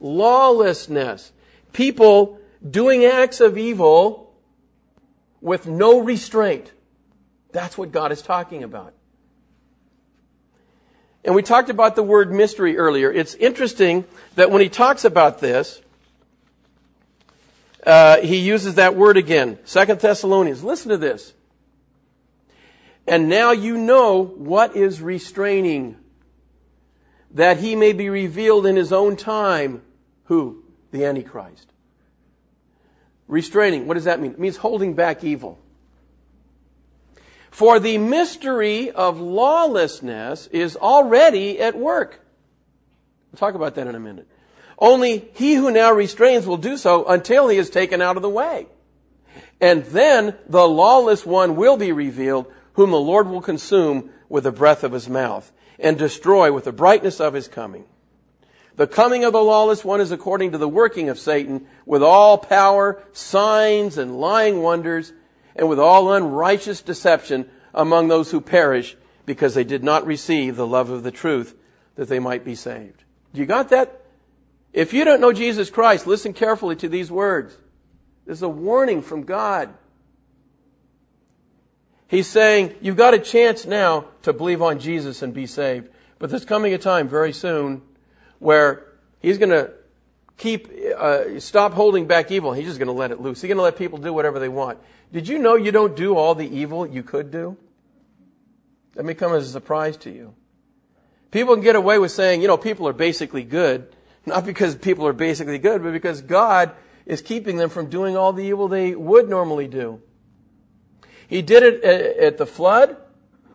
[0.00, 1.32] lawlessness,
[1.72, 2.38] people
[2.68, 4.34] doing acts of evil
[5.40, 6.72] with no restraint.
[7.52, 8.92] That's what God is talking about.
[11.24, 13.12] And we talked about the word mystery earlier.
[13.12, 15.80] It's interesting that when he talks about this,
[17.86, 19.58] uh, he uses that word again.
[19.64, 20.64] Second Thessalonians.
[20.64, 21.34] Listen to this.
[23.06, 25.96] And now you know what is restraining,
[27.30, 29.82] that he may be revealed in his own time.
[30.24, 30.62] Who?
[30.90, 31.72] The Antichrist.
[33.26, 34.32] Restraining, what does that mean?
[34.32, 35.58] It means holding back evil.
[37.50, 42.20] For the mystery of lawlessness is already at work.
[43.32, 44.28] We'll talk about that in a minute.
[44.78, 48.28] Only he who now restrains will do so until he is taken out of the
[48.28, 48.68] way.
[49.60, 54.52] And then the lawless one will be revealed, whom the Lord will consume with the
[54.52, 55.50] breath of his mouth
[55.80, 57.84] and destroy with the brightness of his coming.
[58.76, 62.38] The coming of the lawless one is according to the working of Satan with all
[62.38, 65.12] power, signs, and lying wonders,
[65.56, 70.66] and with all unrighteous deception among those who perish because they did not receive the
[70.66, 71.56] love of the truth
[71.96, 73.02] that they might be saved.
[73.34, 73.97] Do you got that?
[74.72, 77.56] If you don't know Jesus Christ, listen carefully to these words.
[78.26, 79.72] This is a warning from God.
[82.06, 85.88] He's saying, you've got a chance now to believe on Jesus and be saved.
[86.18, 87.82] But there's coming a time very soon
[88.38, 88.86] where
[89.20, 89.72] he's going to
[90.36, 92.52] keep, uh, stop holding back evil.
[92.52, 93.40] He's just going to let it loose.
[93.40, 94.78] He's going to let people do whatever they want.
[95.12, 97.56] Did you know you don't do all the evil you could do?
[98.94, 100.34] That may come as a surprise to you.
[101.30, 103.94] People can get away with saying, you know, people are basically good,
[104.26, 106.72] not because people are basically good, but because God
[107.06, 110.00] is keeping them from doing all the evil they would normally do.
[111.26, 112.96] He did it at the flood.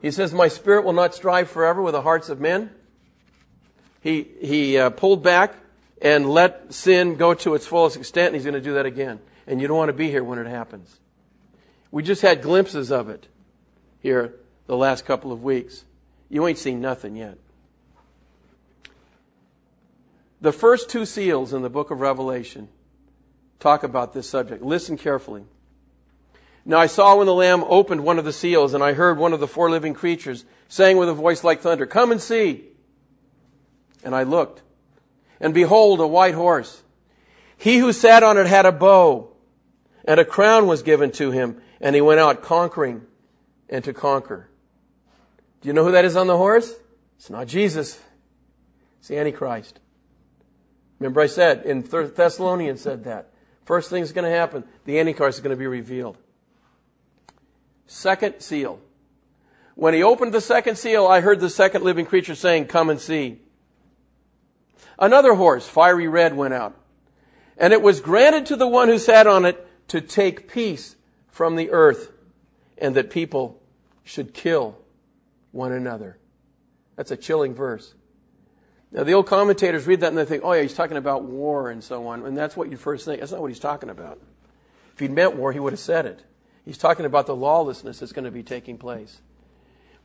[0.01, 2.71] He says, My spirit will not strive forever with the hearts of men.
[4.01, 5.55] He, he uh, pulled back
[6.01, 9.19] and let sin go to its fullest extent, and he's going to do that again.
[9.47, 10.99] And you don't want to be here when it happens.
[11.89, 13.27] We just had glimpses of it
[13.99, 14.35] here
[14.67, 15.85] the last couple of weeks.
[16.29, 17.37] You ain't seen nothing yet.
[20.43, 22.67] The first two seals in the book of Revelation
[23.61, 24.61] talk about this subject.
[24.61, 25.45] Listen carefully.
[26.65, 29.31] Now I saw when the Lamb opened one of the seals, and I heard one
[29.31, 32.65] of the four living creatures saying with a voice like thunder, Come and see.
[34.03, 34.63] And I looked,
[35.39, 36.83] and behold, a white horse.
[37.55, 39.31] He who sat on it had a bow,
[40.03, 43.03] and a crown was given to him, and he went out conquering
[43.69, 44.49] and to conquer.
[45.61, 46.73] Do you know who that is on the horse?
[47.15, 48.01] It's not Jesus.
[48.99, 49.79] It's the Antichrist.
[51.03, 53.27] Remember I said in Thessalonians said that.
[53.65, 56.17] First thing that's going to happen, the Antichrist is going to be revealed.
[57.87, 58.79] Second seal.
[59.75, 63.01] When he opened the second seal, I heard the second living creature saying, Come and
[63.01, 63.41] see.
[64.97, 66.73] Another horse, fiery red, went out.
[67.57, 70.95] And it was granted to the one who sat on it to take peace
[71.27, 72.13] from the earth
[72.77, 73.61] and that people
[74.05, 74.77] should kill
[75.51, 76.17] one another.
[76.95, 77.93] That's a chilling verse.
[78.93, 81.71] Now, the old commentators read that and they think, oh, yeah, he's talking about war
[81.71, 82.23] and so on.
[82.25, 83.19] And that's what you first think.
[83.19, 84.21] That's not what he's talking about.
[84.93, 86.23] If he'd meant war, he would have said it.
[86.63, 89.19] He's talking about the lawlessness that's going to be taking place.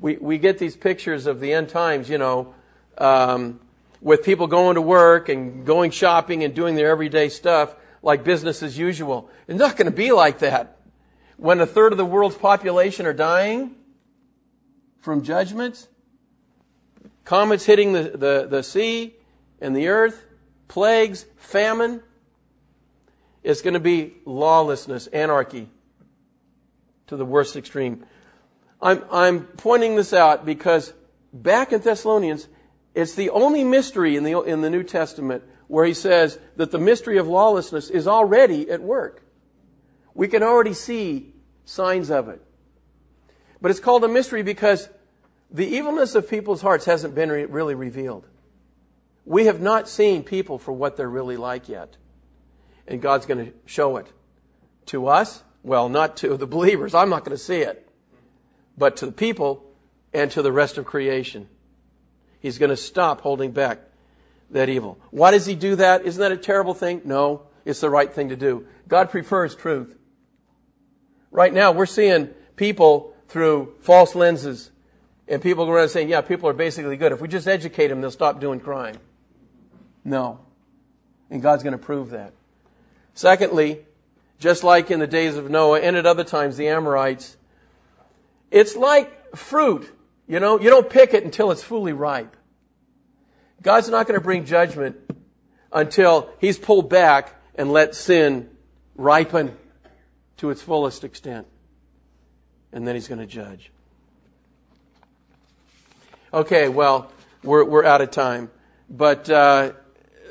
[0.01, 2.55] We, we get these pictures of the end times, you know,
[2.97, 3.61] um,
[4.01, 8.62] with people going to work and going shopping and doing their everyday stuff like business
[8.62, 9.28] as usual.
[9.49, 10.78] It's not going to be like that.
[11.36, 13.74] When a third of the world's population are dying
[15.01, 15.89] from judgments,
[17.29, 19.14] comets hitting the, the, the sea
[19.61, 20.24] and the earth,
[20.66, 22.03] plagues, famine,
[23.43, 25.68] it's going to be lawlessness, anarchy
[27.07, 28.03] to the worst extreme.
[28.81, 30.95] I'm, I'm pointing this out because
[31.31, 32.49] back in Thessalonians,
[32.95, 36.79] it's the only mystery in the, in the New Testament where he says that the
[36.79, 39.22] mystery of lawlessness is already at work.
[40.14, 41.35] We can already see
[41.66, 42.43] signs of it.
[43.61, 44.89] But it's called a mystery because
[45.51, 48.26] the evilness of people's hearts hasn't been re- really revealed.
[49.24, 51.96] We have not seen people for what they're really like yet.
[52.86, 54.07] And God's going to show it
[54.86, 55.42] to us.
[55.62, 56.94] Well, not to the believers.
[56.94, 57.88] I'm not going to see it.
[58.76, 59.64] But to the people
[60.14, 61.49] and to the rest of creation.
[62.40, 63.80] He's going to stop holding back
[64.51, 64.99] that evil.
[65.11, 66.07] Why does he do that?
[66.07, 67.03] Isn't that a terrible thing?
[67.05, 68.66] No, it's the right thing to do.
[68.86, 69.94] God prefers truth.
[71.30, 74.70] Right now, we're seeing people through false lenses.
[75.29, 77.12] And people go around saying, yeah, people are basically good.
[77.12, 78.97] If we just educate them, they'll stop doing crime.
[80.05, 80.41] No.
[81.31, 82.33] And God's going to prove that.
[83.12, 83.81] Secondly,
[84.39, 87.37] just like in the days of Noah and at other times, the Amorites,
[88.51, 89.93] it's like fruit.
[90.26, 92.35] You know, you don't pick it until it's fully ripe.
[93.61, 94.97] God's not going to bring judgment
[95.72, 98.49] until he's pulled back and let sin
[98.95, 99.57] ripen
[100.39, 101.47] to its fullest extent.
[102.72, 103.72] And then he's going to judge.
[106.33, 107.11] Okay, well,
[107.43, 108.51] we're, we're out of time.
[108.91, 109.72] But uh,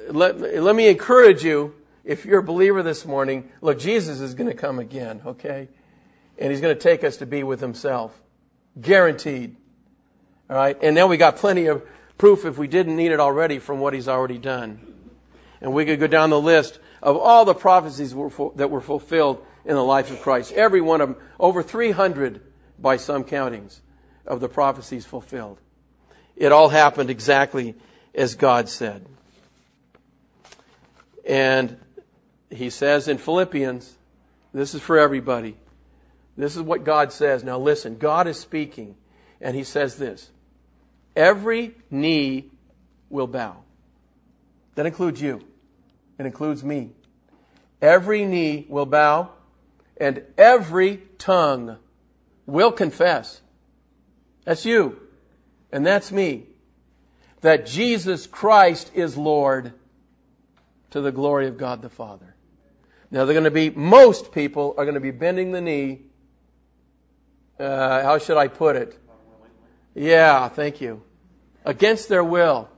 [0.10, 1.74] let, let me encourage you
[2.04, 5.70] if you're a believer this morning, look, Jesus is going to come again, okay?
[6.38, 8.22] And he's going to take us to be with himself.
[8.80, 9.56] Guaranteed.
[10.50, 10.78] All right?
[10.82, 11.84] And now we got plenty of
[12.20, 14.80] proof if we didn't need it already from what he's already done.
[15.62, 18.14] And we could go down the list of all the prophecies
[18.56, 20.54] that were fulfilled in the life of Christ.
[20.54, 22.42] Every one of them, over 300
[22.78, 23.82] by some countings
[24.28, 25.60] of the prophecies fulfilled.
[26.38, 27.76] It all happened exactly
[28.14, 29.06] as God said.
[31.28, 31.78] And
[32.50, 33.96] he says in Philippians,
[34.54, 35.58] this is for everybody.
[36.38, 37.44] This is what God says.
[37.44, 38.96] Now listen, God is speaking,
[39.42, 40.30] and he says this
[41.16, 42.52] Every knee
[43.10, 43.58] will bow.
[44.76, 45.42] That includes you,
[46.20, 46.92] it includes me.
[47.82, 49.32] Every knee will bow,
[49.98, 51.78] and every tongue
[52.46, 53.42] will confess.
[54.46, 55.07] That's you,
[55.72, 56.46] and that's me.
[57.42, 59.74] That Jesus Christ is Lord
[60.90, 62.36] to the glory of God the Father.
[63.12, 66.02] Now, they're going to be, most people are going to be bending the knee.
[67.60, 69.00] Uh, how should I put it?
[69.96, 71.04] Yeah, thank you.
[71.64, 72.70] Against their will.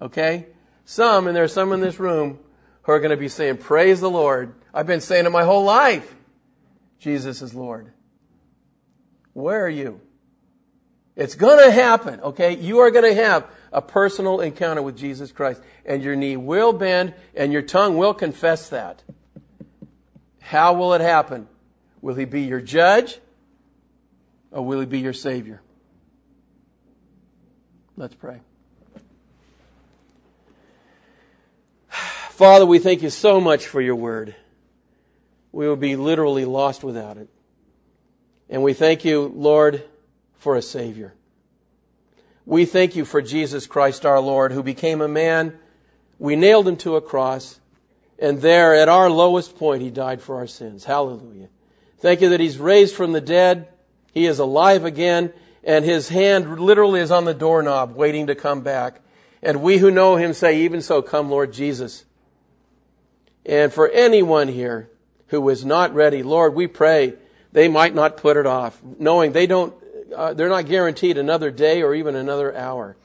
[0.00, 0.46] Okay?
[0.84, 2.38] Some, and there's some in this room,
[2.82, 4.54] who are going to be saying, Praise the Lord.
[4.72, 6.14] I've been saying it my whole life.
[7.00, 7.92] Jesus is Lord.
[9.32, 10.00] Where are you?
[11.16, 12.56] It's going to happen, okay?
[12.56, 16.74] You are going to have a personal encounter with Jesus Christ, and your knee will
[16.74, 19.02] bend and your tongue will confess that.
[20.40, 21.48] How will it happen?
[22.02, 23.18] Will he be your judge
[24.50, 25.62] or will he be your Savior?
[27.96, 28.40] Let's pray.
[32.30, 34.36] Father, we thank you so much for your word.
[35.50, 37.28] We would be literally lost without it.
[38.50, 39.82] And we thank you, Lord,
[40.38, 41.14] for a Savior.
[42.44, 45.58] We thank you for Jesus Christ our Lord, who became a man.
[46.18, 47.60] We nailed him to a cross,
[48.18, 50.84] and there, at our lowest point, he died for our sins.
[50.84, 51.48] Hallelujah.
[51.98, 53.68] Thank you that he's raised from the dead.
[54.12, 55.32] He is alive again,
[55.64, 59.00] and his hand literally is on the doorknob, waiting to come back.
[59.42, 62.04] And we who know him say, Even so, come, Lord Jesus.
[63.44, 64.88] And for anyone here
[65.28, 67.14] who is not ready, Lord, we pray
[67.52, 69.74] they might not put it off, knowing they don't
[70.14, 72.96] uh, they're not guaranteed another day or even another hour.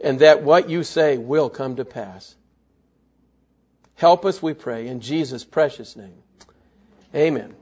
[0.00, 2.36] And that what you say will come to pass.
[3.96, 6.22] Help us, we pray, in Jesus' precious name.
[7.14, 7.54] Amen.